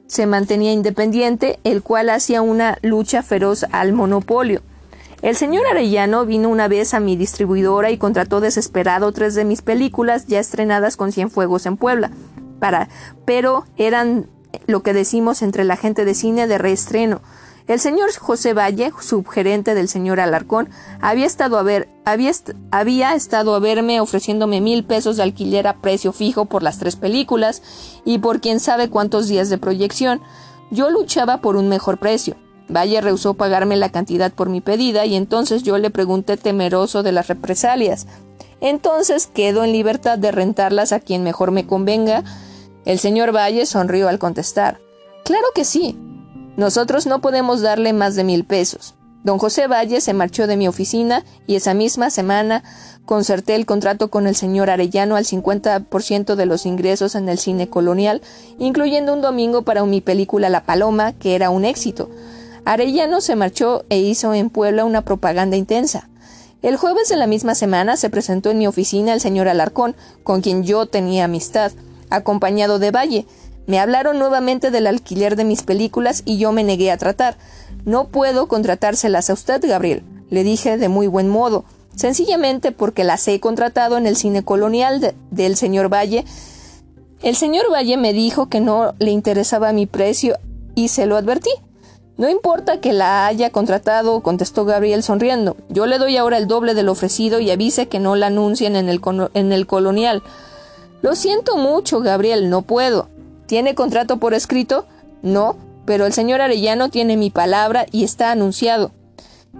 [0.08, 4.64] se mantenía independiente, el cual hacía una lucha feroz al monopolio.
[5.24, 9.62] El señor Arellano vino una vez a mi distribuidora y contrató desesperado tres de mis
[9.62, 12.12] películas ya estrenadas con Cienfuegos en Puebla,
[12.60, 12.90] para,
[13.24, 14.28] pero eran
[14.68, 17.22] lo que decimos entre la gente de cine de reestreno.
[17.68, 20.68] El señor José Valle, subgerente del señor Alarcón,
[21.00, 22.34] había estado a ver, había,
[22.72, 26.98] había estado a verme ofreciéndome mil pesos de alquiler a precio fijo por las tres
[26.98, 27.62] películas
[28.04, 30.22] y por quién sabe cuántos días de proyección.
[30.70, 32.36] Yo luchaba por un mejor precio.
[32.70, 37.12] Valle rehusó pagarme la cantidad por mi pedida y entonces yo le pregunté temeroso de
[37.12, 38.08] las represalias.
[38.62, 42.24] Entonces quedo en libertad de rentarlas a quien mejor me convenga.
[42.86, 44.80] El señor Valle sonrió al contestar.
[45.26, 45.98] Claro que sí.
[46.56, 48.96] Nosotros no podemos darle más de mil pesos.
[49.24, 52.64] Don José Valle se marchó de mi oficina y esa misma semana
[53.06, 57.70] concerté el contrato con el señor Arellano al 50% de los ingresos en el cine
[57.70, 58.22] colonial,
[58.60, 62.10] incluyendo un domingo para mi película La Paloma, que era un éxito.
[62.66, 66.10] Arellano se marchó e hizo en Puebla una propaganda intensa.
[66.62, 70.42] El jueves de la misma semana se presentó en mi oficina el señor Alarcón, con
[70.42, 71.74] quien yo tenía amistad,
[72.10, 73.26] acompañado de Valle,
[73.66, 77.38] me hablaron nuevamente del alquiler de mis películas y yo me negué a tratar.
[77.86, 81.64] No puedo contratárselas a usted, Gabriel, le dije de muy buen modo,
[81.96, 86.26] sencillamente porque las he contratado en el cine colonial del señor Valle.
[87.22, 90.38] El señor Valle me dijo que no le interesaba mi precio
[90.76, 91.52] y se lo advertí.
[92.16, 95.58] No importa que la haya contratado, contestó Gabriel sonriendo.
[95.70, 98.88] Yo le doy ahora el doble del ofrecido y avise que no la anuncien en
[98.88, 99.02] el,
[99.34, 100.22] en el colonial.
[101.02, 103.10] Lo siento mucho, Gabriel, no puedo.
[103.48, 104.86] ¿Tiene contrato por escrito?
[105.24, 108.92] No, pero el señor Arellano tiene mi palabra y está anunciado.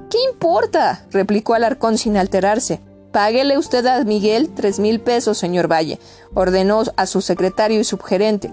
[0.10, 1.06] ¿Qué importa?
[1.12, 2.80] replicó Alarcón sin alterarse.
[3.12, 6.00] Páguele usted a Miguel tres mil pesos, señor Valle,
[6.34, 8.52] ordenó a su secretario y subgerente.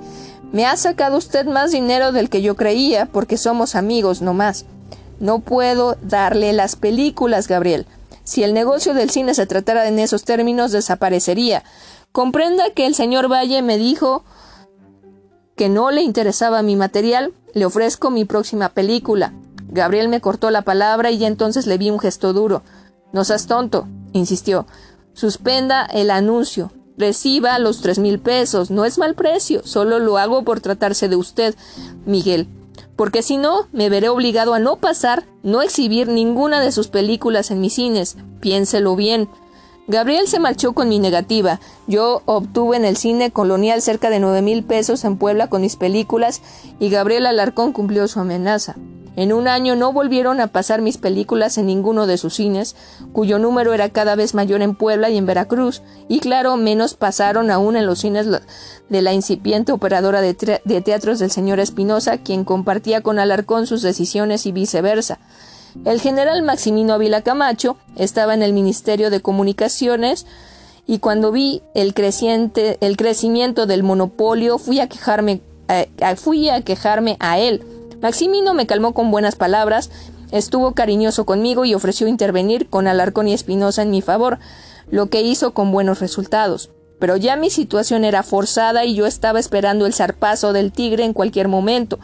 [0.53, 4.65] Me ha sacado usted más dinero del que yo creía, porque somos amigos, no más.
[5.21, 7.87] No puedo darle las películas, Gabriel.
[8.25, 11.63] Si el negocio del cine se tratara en esos términos, desaparecería.
[12.13, 14.25] Comprenda que el señor Valle me dijo
[15.57, 19.33] que no le interesaba mi material, le ofrezco mi próxima película.
[19.69, 22.63] Gabriel me cortó la palabra y ya entonces le vi un gesto duro.
[23.13, 24.67] No seas tonto, insistió.
[25.13, 26.73] Suspenda el anuncio.
[27.01, 28.71] Reciba los tres mil pesos.
[28.71, 29.63] No es mal precio.
[29.65, 31.55] Solo lo hago por tratarse de usted,
[32.05, 32.47] Miguel.
[32.95, 37.51] Porque si no, me veré obligado a no pasar, no exhibir ninguna de sus películas
[37.51, 38.19] en mis cines.
[38.41, 39.31] Piénselo bien.
[39.89, 41.61] Gabriel se marchó con mi negativa.
[41.87, 45.77] Yo obtuve en el cine colonial cerca de nueve mil pesos en Puebla con mis
[45.77, 46.43] películas
[46.79, 48.77] y Gabriel Alarcón cumplió su amenaza.
[49.17, 52.77] En un año no volvieron a pasar mis películas en ninguno de sus cines,
[53.13, 57.51] cuyo número era cada vez mayor en Puebla y en Veracruz, y claro, menos pasaron
[57.51, 58.29] aún en los cines
[58.89, 63.83] de la incipiente operadora de, de teatros del señor Espinosa, quien compartía con Alarcón sus
[63.83, 65.19] decisiones y viceversa.
[65.85, 70.27] El general Maximino Ávila Camacho estaba en el Ministerio de Comunicaciones
[70.87, 76.63] y cuando vi el, creciente, el crecimiento del monopolio fui a quejarme eh, fui a
[76.63, 77.63] quejarme a él.
[78.03, 79.91] Maximino me calmó con buenas palabras,
[80.33, 84.39] estuvo cariñoso conmigo y ofreció intervenir con Alarcón y Espinosa en mi favor,
[84.91, 86.71] lo que hizo con buenos resultados.
[86.99, 91.13] Pero ya mi situación era forzada y yo estaba esperando el zarpazo del tigre en
[91.13, 91.99] cualquier momento.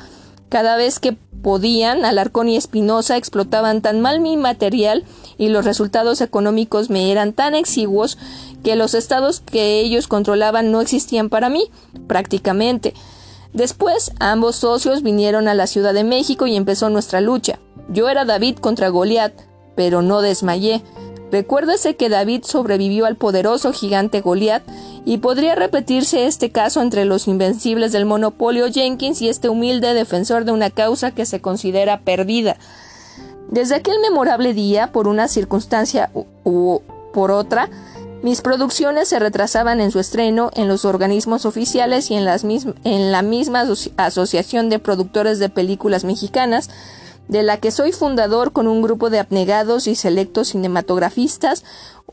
[0.48, 5.04] Cada vez que podían, Alarcón y Espinosa explotaban tan mal mi material
[5.38, 8.18] y los resultados económicos me eran tan exiguos
[8.64, 11.70] que los estados que ellos controlaban no existían para mí,
[12.06, 12.94] prácticamente.
[13.52, 17.58] Después, ambos socios vinieron a la Ciudad de México y empezó nuestra lucha.
[17.88, 19.32] Yo era David contra Goliat,
[19.76, 20.82] pero no desmayé.
[21.30, 24.62] Recuérdese que David sobrevivió al poderoso gigante Goliat
[25.04, 30.44] y podría repetirse este caso entre los invencibles del monopolio Jenkins y este humilde defensor
[30.44, 32.56] de una causa que se considera perdida.
[33.48, 36.80] Desde aquel memorable día, por una circunstancia u,
[37.12, 37.70] por otra,
[38.22, 43.12] mis producciones se retrasaban en su estreno en los organismos oficiales y en, las en
[43.12, 43.64] la misma
[43.96, 46.70] Asociación de Productores de Películas Mexicanas,
[47.28, 51.64] de la que soy fundador con un grupo de abnegados y selectos cinematografistas,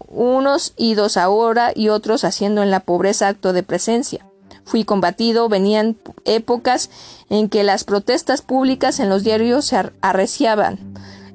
[0.08, 4.26] unos idos ahora y otros haciendo en la pobreza acto de presencia.
[4.66, 6.90] Fui combatido, venían épocas
[7.30, 10.80] en que las protestas públicas en los diarios se arreciaban.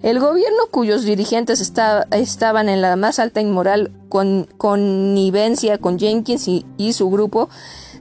[0.03, 6.65] El gobierno cuyos dirigentes estaban en la más alta inmoral con, connivencia con Jenkins y,
[6.77, 7.49] y su grupo,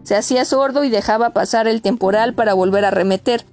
[0.04, 3.46] se hacía sordo y dejaba pasar el temporal para volver a remeter.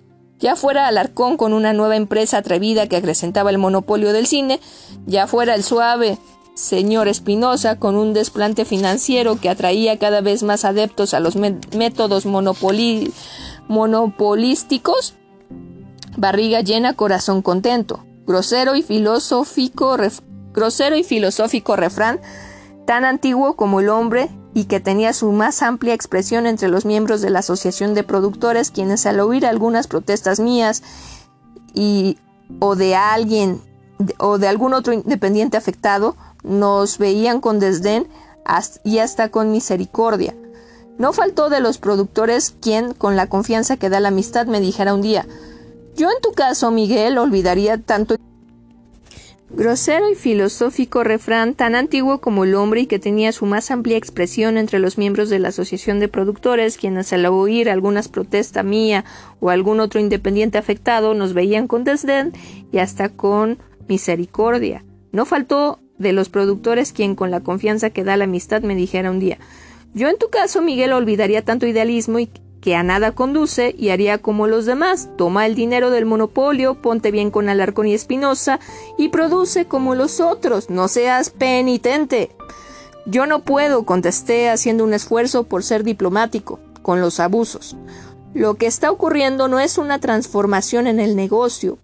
[0.44, 4.60] Ya fuera Alarcón con una nueva empresa atrevida que acrecentaba el monopolio del cine,
[5.06, 6.18] ya fuera el suave
[6.52, 12.26] señor Espinosa con un desplante financiero que atraía cada vez más adeptos a los métodos
[12.26, 15.14] monopolísticos,
[16.18, 19.96] barriga llena, corazón contento, grosero y filosófico,
[20.52, 22.20] grosero y filosófico refrán
[22.84, 27.20] tan antiguo como el hombre y que tenía su más amplia expresión entre los miembros
[27.20, 30.82] de la Asociación de Productores, quienes al oír algunas protestas mías
[31.74, 32.18] y
[32.60, 33.60] o de alguien
[34.18, 38.08] o de algún otro independiente afectado, nos veían con desdén
[38.84, 40.34] y hasta con misericordia.
[40.98, 44.94] No faltó de los productores quien, con la confianza que da la amistad, me dijera
[44.94, 45.26] un día,
[45.96, 48.16] yo en tu caso, Miguel, olvidaría tanto
[49.56, 53.96] Grosero y filosófico refrán tan antiguo como el hombre y que tenía su más amplia
[53.96, 59.04] expresión entre los miembros de la Asociación de Productores, quienes al oír algunas protesta mía
[59.38, 62.32] o algún otro independiente afectado nos veían con desdén
[62.72, 64.84] y hasta con misericordia.
[65.12, 69.12] No faltó de los productores quien con la confianza que da la amistad me dijera
[69.12, 69.38] un día
[69.94, 72.28] yo en tu caso, Miguel, olvidaría tanto idealismo y
[72.64, 75.10] que a nada conduce y haría como los demás.
[75.18, 78.58] Toma el dinero del monopolio, ponte bien con Alarcón y Espinosa
[78.96, 80.70] y produce como los otros.
[80.70, 82.30] No seas penitente.
[83.04, 87.76] Yo no puedo, contesté haciendo un esfuerzo por ser diplomático, con los abusos.
[88.32, 91.76] Lo que está ocurriendo no es una transformación en el negocio,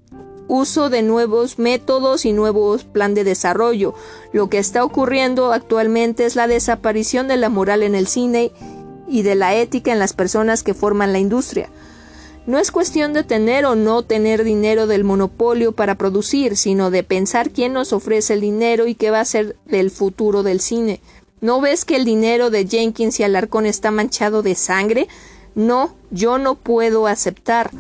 [0.48, 3.92] uso de nuevos métodos y nuevos plan de desarrollo.
[4.32, 8.50] Lo que está ocurriendo actualmente es la desaparición de la moral en el cine
[9.10, 11.68] y de la ética en las personas que forman la industria.
[12.46, 17.02] No es cuestión de tener o no tener dinero del monopolio para producir, sino de
[17.02, 21.00] pensar quién nos ofrece el dinero y qué va a ser del futuro del cine.
[21.40, 25.08] ¿No ves que el dinero de Jenkins y Alarcón está manchado de sangre?
[25.54, 27.70] No, yo no puedo aceptar.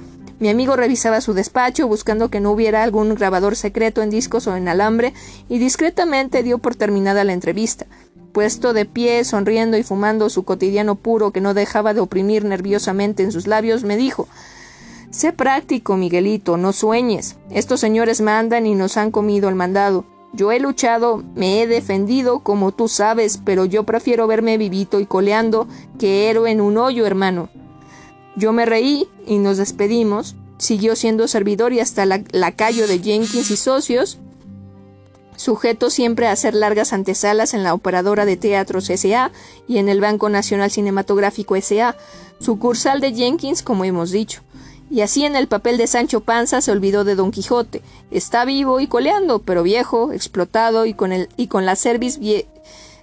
[0.40, 4.56] Mi amigo revisaba su despacho buscando que no hubiera algún grabador secreto en discos o
[4.56, 5.12] en alambre
[5.50, 7.86] y discretamente dio por terminada la entrevista.
[8.32, 13.22] Puesto de pie, sonriendo y fumando su cotidiano puro que no dejaba de oprimir nerviosamente
[13.22, 14.28] en sus labios, me dijo
[15.10, 17.36] Sé práctico, Miguelito, no sueñes.
[17.50, 20.04] Estos señores mandan y nos han comido el mandado.
[20.32, 25.06] Yo he luchado, me he defendido, como tú sabes, pero yo prefiero verme vivito y
[25.06, 25.66] coleando
[25.98, 27.48] que héroe en un hoyo, hermano.
[28.36, 30.36] Yo me reí y nos despedimos.
[30.58, 34.18] Siguió siendo servidor y hasta la, lacayo de Jenkins y socios,
[35.40, 39.32] sujeto siempre a hacer largas antesalas en la operadora de teatros SA
[39.66, 41.96] y en el Banco Nacional Cinematográfico SA,
[42.40, 44.42] sucursal de Jenkins, como hemos dicho.
[44.90, 47.80] Y así en el papel de Sancho Panza se olvidó de Don Quijote.
[48.10, 52.18] Está vivo y coleando, pero viejo, explotado y con, el, y con la cerviz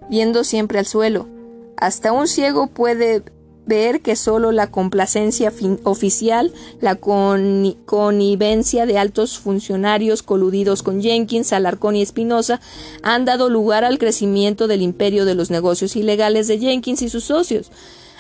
[0.08, 1.28] viendo siempre al suelo.
[1.76, 3.24] Hasta un ciego puede
[3.68, 5.52] ver que solo la complacencia
[5.84, 12.62] oficial, la connivencia de altos funcionarios coludidos con Jenkins, Alarcón y Espinosa
[13.04, 17.26] han dado lugar al crecimiento del imperio de los negocios ilegales de Jenkins y sus
[17.26, 17.72] socios.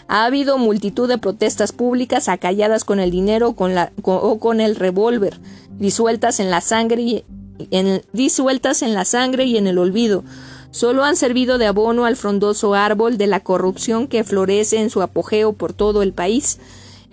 [0.09, 5.39] Ha habido multitud de protestas públicas acalladas con el dinero con o con el revólver,
[5.79, 7.23] disueltas en la sangre y
[8.13, 10.23] disueltas en la sangre y en el olvido
[10.71, 15.01] solo han servido de abono al frondoso árbol de la corrupción que florece en su
[15.01, 16.59] apogeo por todo el país.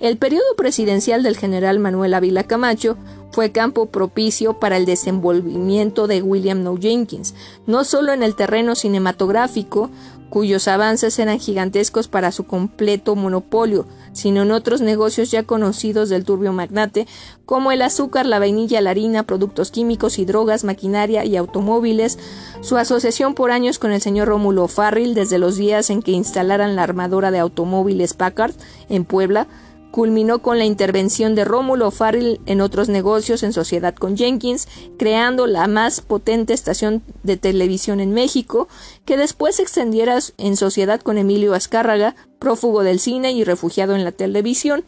[0.01, 2.97] El periodo presidencial del general Manuel Ávila Camacho
[3.31, 7.35] fue campo propicio para el desenvolvimiento de William No Jenkins,
[7.67, 9.91] no solo en el terreno cinematográfico,
[10.35, 16.25] cuyos avances eran gigantescos para su completo monopolio, sino en otros negocios ya conocidos del
[16.25, 17.07] turbio magnate,
[17.47, 22.19] como el azúcar, la vainilla, la harina, productos químicos y drogas, maquinaria y automóviles,
[22.63, 26.75] su asociación por años con el señor Rómulo Farril desde los días en que instalaran
[26.75, 28.55] la armadora de automóviles Packard
[28.89, 29.47] en Puebla,
[29.95, 34.67] culminó con la intervención de Rómulo Farrell en otros negocios en sociedad con Jenkins,
[34.99, 38.67] creando la más potente estación de televisión en México,
[39.05, 44.03] que después se extendiera en sociedad con Emilio Azcárraga, prófugo del cine y refugiado en
[44.03, 44.85] la televisión.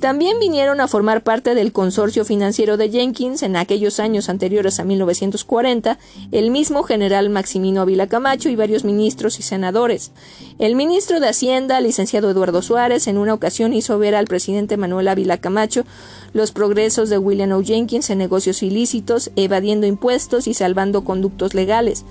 [0.00, 4.84] También vinieron a formar parte del consorcio financiero de Jenkins en aquellos años anteriores a
[4.84, 5.98] 1940
[6.30, 10.12] el mismo general Maximino Ávila Camacho y varios ministros y senadores.
[10.58, 15.08] El ministro de Hacienda, licenciado Eduardo Suárez, en una ocasión hizo ver al presidente Manuel
[15.08, 15.84] Ávila Camacho
[16.32, 17.62] los progresos de William O.
[17.62, 22.04] Jenkins en negocios ilícitos, evadiendo impuestos y salvando conductos legales.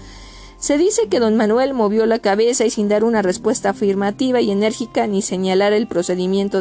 [0.64, 4.50] Se dice que don Manuel movió la cabeza y sin dar una respuesta afirmativa y
[4.50, 6.60] enérgica ni señalar el procedimiento,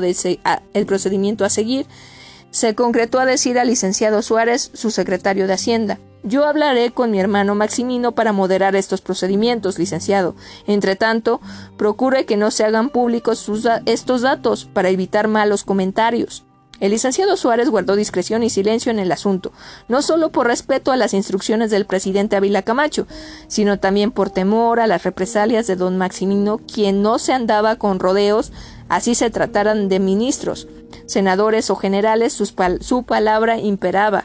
[1.44, 1.86] a seguir,
[2.50, 6.00] se concretó a decir al licenciado Suárez, su secretario de Hacienda.
[6.24, 10.34] Yo hablaré con mi hermano Maximino para moderar estos procedimientos, licenciado.
[10.66, 11.40] Entre tanto,
[11.76, 13.48] procure que no se hagan públicos
[13.86, 16.42] estos datos para evitar malos comentarios.
[16.82, 19.52] El licenciado Suárez guardó discreción y silencio en el asunto,
[19.86, 23.06] no solo por respeto a las instrucciones del presidente Ávila Camacho,
[23.46, 28.00] sino también por temor a las represalias de don Maximino, quien no se andaba con
[28.00, 28.50] rodeos,
[28.88, 30.66] así se trataran de ministros,
[31.06, 34.24] senadores o generales, su palabra imperaba.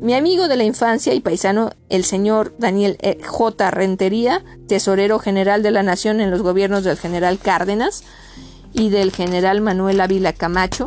[0.00, 3.22] Mi amigo de la infancia y paisano, el señor Daniel e.
[3.22, 3.70] J.
[3.70, 8.02] Rentería, tesorero general de la Nación en los gobiernos del general Cárdenas
[8.72, 10.86] y del general Manuel Ávila Camacho,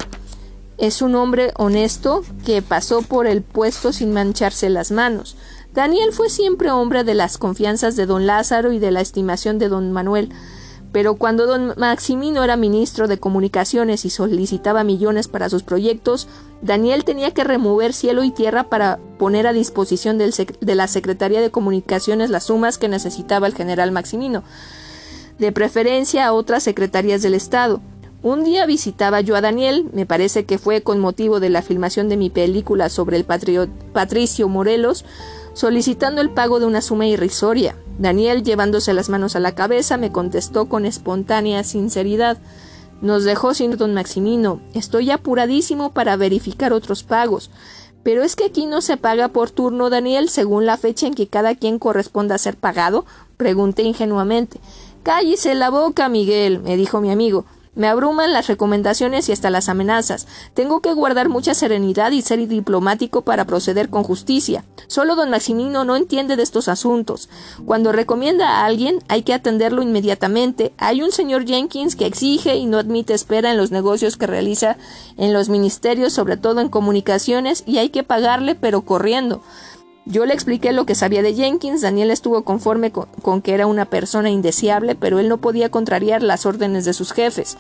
[0.78, 5.36] es un hombre honesto que pasó por el puesto sin mancharse las manos.
[5.74, 9.70] Daniel fue siempre hombre de las confianzas de don Lázaro y de la estimación de
[9.70, 10.30] don Manuel.
[10.92, 16.30] Pero cuando don Maximino era ministro de Comunicaciones y solicitaba millones para sus proyectos,
[16.62, 21.52] Daniel tenía que remover cielo y tierra para poner a disposición de la Secretaría de
[21.52, 24.44] Comunicaciones las sumas que necesitaba el general Maximino,
[25.38, 27.82] de preferencia a otras secretarías del Estado.
[28.26, 32.10] Un día visitaba yo a Daniel, me parece que fue con motivo de la filmación
[32.10, 35.06] de mi película sobre el Patricio Morelos,
[35.54, 37.78] solicitando el pago de una suma irrisoria.
[38.00, 42.40] Daniel, llevándose las manos a la cabeza, me contestó con espontánea sinceridad
[43.00, 44.60] Nos dejó sin don Maximino.
[44.74, 47.52] Estoy apuradísimo para verificar otros pagos.
[48.02, 51.28] Pero es que aquí no se paga por turno, Daniel, según la fecha en que
[51.28, 53.06] cada quien corresponda a ser pagado,
[53.38, 54.60] pregunté ingenuamente.
[55.04, 57.46] Cállese la boca, Miguel, me dijo mi amigo.
[57.76, 60.28] Me abruman las recomendaciones y hasta las amenazas.
[60.54, 64.64] Tengo que guardar mucha serenidad y ser diplomático para proceder con justicia.
[64.88, 67.30] Solo don Maximino no entiende de estos asuntos.
[67.66, 70.72] Cuando recomienda a alguien hay que atenderlo inmediatamente.
[70.78, 74.78] Hay un señor Jenkins que exige y no admite espera en los negocios que realiza
[75.18, 79.42] en los ministerios, sobre todo en comunicaciones, y hay que pagarle pero corriendo.
[80.06, 83.86] Yo le expliqué lo que sabía de Jenkins, Daniel estuvo conforme con, que era una
[83.86, 87.58] persona indeseable, pero él no podía contrariar las órdenes de sus jefes.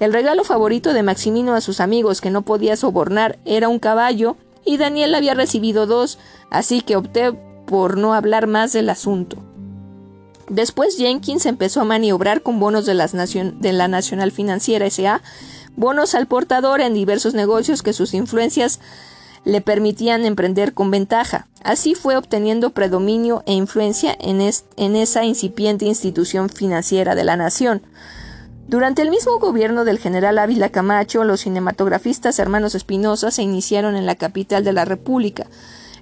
[0.00, 4.36] El regalo favorito de Maximino a sus amigos que no podía sobornar era un caballo,
[4.64, 6.18] y Daniel había recibido dos,
[6.50, 7.32] así que opté
[7.66, 9.36] por no hablar más del asunto.
[10.48, 15.20] Después Jenkins empezó a maniobrar con bonos de, de la Nacional Financiera S.A.,
[15.76, 18.80] bonos al portador en diversos negocios que sus influencias
[19.46, 21.46] le permitían emprender con ventaja.
[21.62, 27.82] Así fue obteniendo predominio e influencia en, en esa incipiente institución financiera de la nación.
[28.66, 34.04] Durante el mismo gobierno del general Ávila Camacho, los cinematografistas hermanos Espinosa se iniciaron en
[34.04, 35.46] la capital de la República.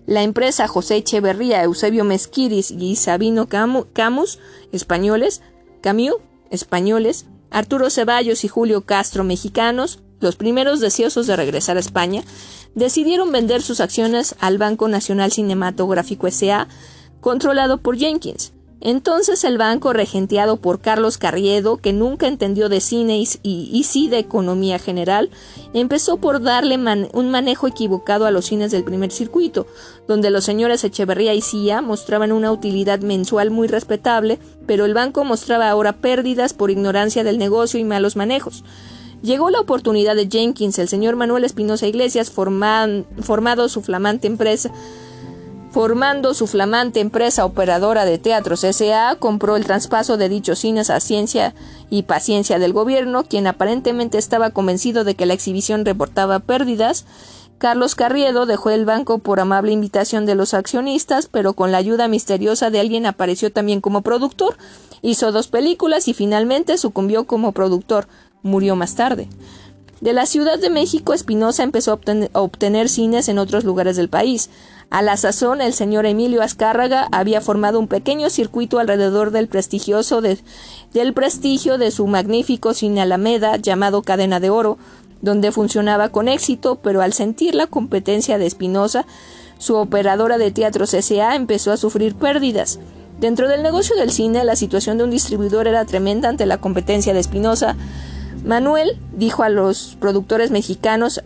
[0.06, 4.38] La empresa José Echeverría, Eusebio Mesquiris y Sabino Camus,
[4.72, 5.42] españoles,
[5.82, 6.16] Camus,
[6.48, 12.22] españoles, Arturo Ceballos y Julio Castro, mexicanos, los primeros deseosos de regresar a España,
[12.74, 16.68] decidieron vender sus acciones al Banco Nacional Cinematográfico S.A.,
[17.20, 18.52] controlado por Jenkins.
[18.84, 24.18] Entonces el banco, regenteado por Carlos Carriedo, que nunca entendió de cine y, sí de
[24.18, 25.30] economía general,
[25.72, 26.76] empezó por darle
[27.14, 29.66] un manejo equivocado a los cines del primer circuito,
[30.06, 35.24] donde los señores Echeverría y Cía mostraban una utilidad mensual muy respetable, pero el banco
[35.24, 38.64] mostraba ahora pérdidas por ignorancia del negocio y malos manejos.
[39.24, 44.70] Llegó la oportunidad de Jenkins, el señor Manuel Espinosa Iglesias, formado su flamante empresa,
[45.70, 51.00] formando su flamante empresa operadora de teatros S.A., compró el traspaso de dichos cines a
[51.00, 51.54] ciencia
[51.88, 57.06] y paciencia del gobierno, quien aparentemente estaba convencido de que la exhibición reportaba pérdidas.
[57.56, 62.08] Carlos Carriedo dejó el banco por amable invitación de los accionistas, pero con la ayuda
[62.08, 64.58] misteriosa de alguien apareció también como productor.
[65.00, 68.06] Hizo dos películas y finalmente sucumbió como productor
[68.44, 69.28] murió más tarde.
[70.00, 71.98] De la Ciudad de México, Espinosa empezó
[72.32, 74.50] a obtener, cines en otros lugares del país.
[74.90, 80.20] A la sazón, el señor Emilio Azcárraga había formado un pequeño circuito alrededor del prestigioso
[80.20, 84.78] del prestigio de su magnífico cine Alameda llamado Cadena de Oro,
[85.22, 89.06] donde funcionaba con éxito, pero al sentir la competencia de Espinosa,
[89.56, 91.34] su operadora de teatros S.A.
[91.34, 92.78] empezó a sufrir pérdidas.
[93.18, 97.14] Dentro del negocio del cine, la situación de un distribuidor era tremenda ante la competencia
[97.14, 97.76] de Espinosa,
[98.44, 101.22] Manuel dijo a los productores mexicanos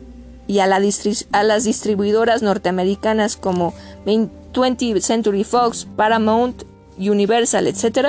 [0.46, 3.74] y a, las distribuidoras norteamericanas como
[4.06, 6.62] 20th Century Fox, Paramount,
[6.96, 8.08] Universal, etc.,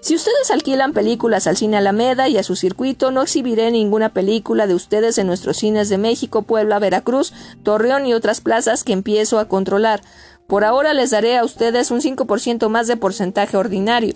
[0.00, 4.66] si ustedes alquilan películas al cine Alameda y a su circuito, no exhibiré ninguna película
[4.66, 9.38] de ustedes en nuestros cines de México, Puebla, Veracruz, Torreón y otras plazas que empiezo
[9.38, 10.00] a controlar.
[10.46, 14.14] Por ahora les daré a ustedes un 5% más de porcentaje ordinario.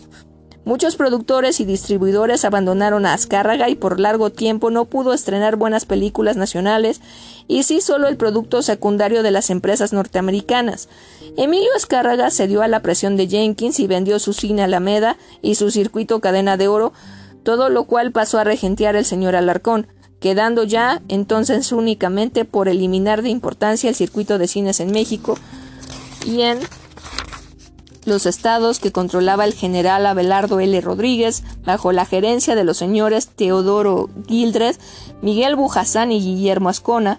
[0.65, 5.85] Muchos productores y distribuidores abandonaron a Azcárraga y por largo tiempo no pudo estrenar buenas
[5.85, 7.03] películas nacionales
[7.47, 10.89] y sí solo el producto secundario de las empresas norteamericanas.
[11.37, 15.71] Emilio Azcárraga cedió a la presión de Jenkins y vendió su cine Alameda y su
[15.71, 16.95] circuito Cadena de Oro,
[17.43, 19.87] todo lo cual pasó a regentear el señor Alarcón,
[20.19, 25.37] quedando ya entonces únicamente por eliminar de importancia el circuito de cines en México
[26.25, 26.61] y en
[28.07, 30.81] los estados que controlaba el general Abelardo L.
[30.81, 34.77] Rodríguez, bajo la gerencia de los señores Teodoro Gildred,
[35.23, 37.19] Miguel Bujazán y Guillermo Ascona,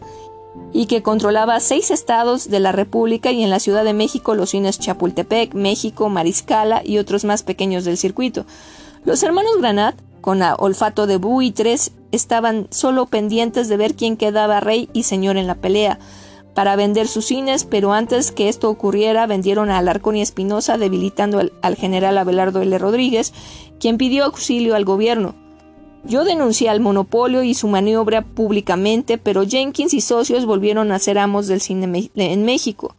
[0.71, 4.51] y que controlaba seis estados de la República y en la Ciudad de México los
[4.51, 8.45] cines Chapultepec, México, Mariscala y otros más pequeños del circuito.
[9.03, 14.89] Los hermanos Granat, con olfato de buitres, estaban solo pendientes de ver quién quedaba rey
[14.93, 15.99] y señor en la pelea
[16.56, 21.38] para vender sus cines, pero antes que esto ocurriera vendieron a Alarcón y Espinosa debilitando
[21.38, 22.76] al, al general Abelardo L.
[22.80, 23.34] Rodríguez,
[23.80, 25.36] quien pidió auxilio al gobierno.
[26.06, 31.18] Yo denuncié al monopolio y su maniobra públicamente, pero Jenkins y socios volvieron a ser
[31.18, 32.95] amos del cine en México.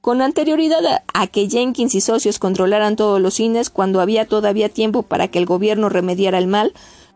[0.00, 0.80] Con anterioridad
[1.12, 5.38] a que Jenkins y socios controlaran todos los cines cuando había todavía tiempo para que
[5.38, 6.72] el gobierno remediara el mal,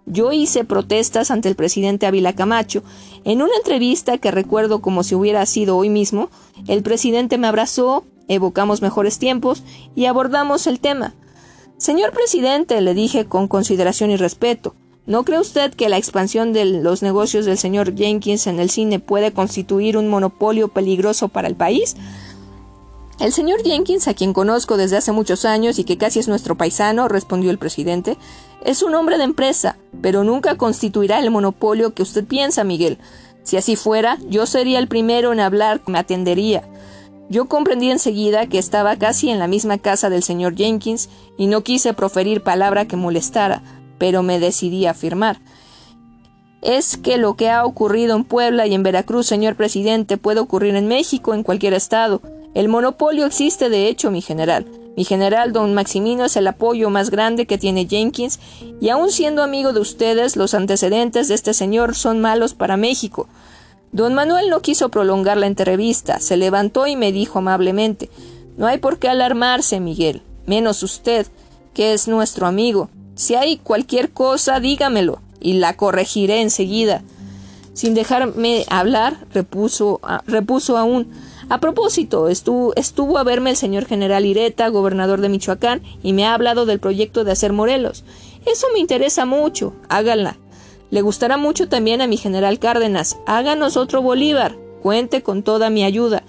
[0.06, 2.82] yo hice protestas ante el presidente Ávila Camacho.
[3.24, 6.30] En una entrevista que recuerdo como si hubiera sido hoy mismo,
[6.68, 9.62] el presidente me abrazó, evocamos mejores tiempos
[9.94, 11.14] y abordamos el tema.
[11.76, 14.74] Señor presidente, le dije con consideración y respeto,
[15.06, 19.00] ¿no cree usted que la expansión de los negocios del señor Jenkins en el cine
[19.00, 21.96] puede constituir un monopolio peligroso para el país?
[23.20, 26.56] El señor Jenkins, a quien conozco desde hace muchos años y que casi es nuestro
[26.56, 28.18] paisano, respondió el presidente,
[28.64, 32.98] es un hombre de empresa, pero nunca constituirá el monopolio que usted piensa, Miguel.
[33.42, 36.66] Si así fuera, yo sería el primero en hablar, me atendería.
[37.28, 41.62] Yo comprendí enseguida que estaba casi en la misma casa del señor Jenkins y no
[41.62, 43.62] quise proferir palabra que molestara,
[43.98, 45.40] pero me decidí a afirmar.
[46.62, 50.74] Es que lo que ha ocurrido en Puebla y en Veracruz, señor presidente, puede ocurrir
[50.74, 52.22] en México, en cualquier estado.
[52.54, 54.66] El monopolio existe de hecho, mi general.
[54.96, 58.38] Mi general don Maximino es el apoyo más grande que tiene Jenkins,
[58.80, 63.28] y aun siendo amigo de ustedes, los antecedentes de este señor son malos para México.
[63.92, 68.10] Don Manuel no quiso prolongar la entrevista, se levantó y me dijo amablemente
[68.56, 71.26] No hay por qué alarmarse, Miguel, menos usted,
[71.74, 72.88] que es nuestro amigo.
[73.16, 77.02] Si hay cualquier cosa, dígamelo, y la corregiré enseguida.
[77.72, 81.08] Sin dejarme hablar, repuso, repuso aún
[81.48, 86.34] a propósito, estuvo, a verme el señor general Ireta, gobernador de Michoacán, y me ha
[86.34, 88.04] hablado del proyecto de hacer Morelos.
[88.46, 89.74] Eso me interesa mucho.
[89.88, 90.38] Háganla.
[90.90, 93.18] Le gustará mucho también a mi general Cárdenas.
[93.26, 94.56] Háganos otro Bolívar.
[94.82, 96.24] Cuente con toda mi ayuda.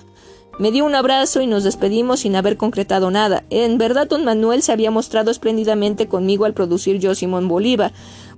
[0.58, 3.44] Me dio un abrazo y nos despedimos sin haber concretado nada.
[3.50, 7.92] En verdad, don Manuel se había mostrado espléndidamente conmigo al producir yo Simón Bolívar,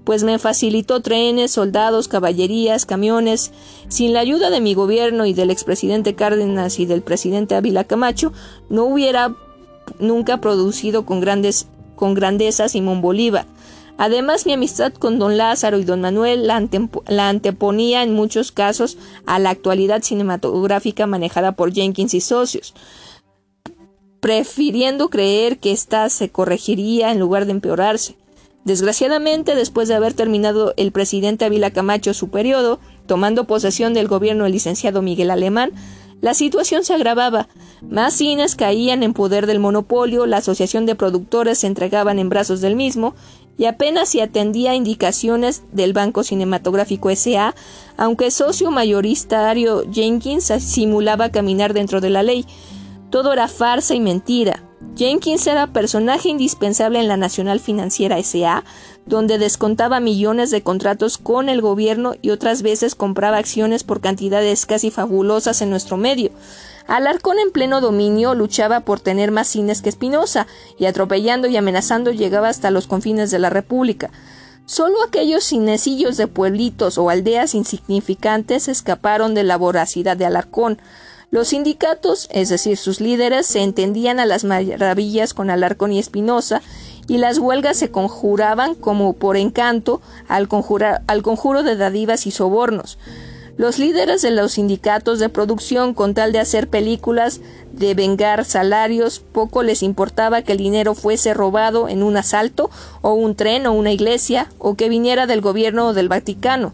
[0.07, 3.51] pues me facilitó trenes, soldados, caballerías, camiones.
[3.89, 8.31] Sin la ayuda de mi gobierno y del expresidente Cárdenas y del presidente Ávila Camacho,
[8.69, 9.35] no hubiera
[9.99, 13.47] nunca producido con grandes con grandeza Simón Bolívar.
[13.97, 16.65] Además, mi amistad con don Lázaro y don Manuel la,
[17.07, 22.73] la, anteponía en muchos casos a la actualidad cinematográfica manejada por Jenkins y socios,
[24.21, 28.15] prefiriendo creer que ésta se corregiría en lugar de empeorarse.
[28.67, 34.45] Desgraciadamente, después de haber terminado el presidente Ávila Camacho su periodo, tomando posesión del gobierno
[34.45, 35.71] el licenciado Miguel Alemán,
[36.19, 37.47] la situación se agravaba.
[37.89, 42.59] Más cines caían en poder del monopolio, la asociación de productores se entregaban en brazos
[42.59, 43.15] del mismo,
[43.57, 47.55] y apenas se atendía a indicaciones del Banco Cinematográfico S.A.,
[47.95, 52.45] aunque socio mayoritario Jenkins simulaba caminar dentro de la ley.
[53.11, 54.66] Todo era farsa y mentira.
[54.95, 58.63] Jenkins era personaje indispensable en la Nacional Financiera SA,
[59.05, 64.65] donde descontaba millones de contratos con el gobierno y otras veces compraba acciones por cantidades
[64.65, 66.31] casi fabulosas en nuestro medio.
[66.87, 70.47] Alarcón en pleno dominio luchaba por tener más cines que Espinosa,
[70.77, 74.11] y atropellando y amenazando llegaba hasta los confines de la República.
[74.65, 80.79] Solo aquellos cinecillos de pueblitos o aldeas insignificantes escaparon de la voracidad de Alarcón.
[81.29, 86.61] Los sindicatos, es decir, sus líderes, se entendían a las maravillas con Alarcón y Espinosa,
[87.07, 90.47] y las huelgas se conjuraban como por encanto al,
[91.07, 92.97] al conjuro de dadivas y sobornos.
[93.57, 97.41] Los líderes de los sindicatos de producción, con tal de hacer películas,
[97.73, 102.69] de vengar salarios, poco les importaba que el dinero fuese robado en un asalto,
[103.01, 106.73] o un tren, o una iglesia, o que viniera del gobierno o del Vaticano.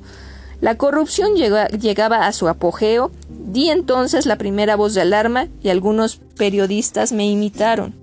[0.64, 6.22] La corrupción llegaba a su apogeo, di entonces la primera voz de alarma y algunos
[6.38, 7.94] periodistas me imitaron.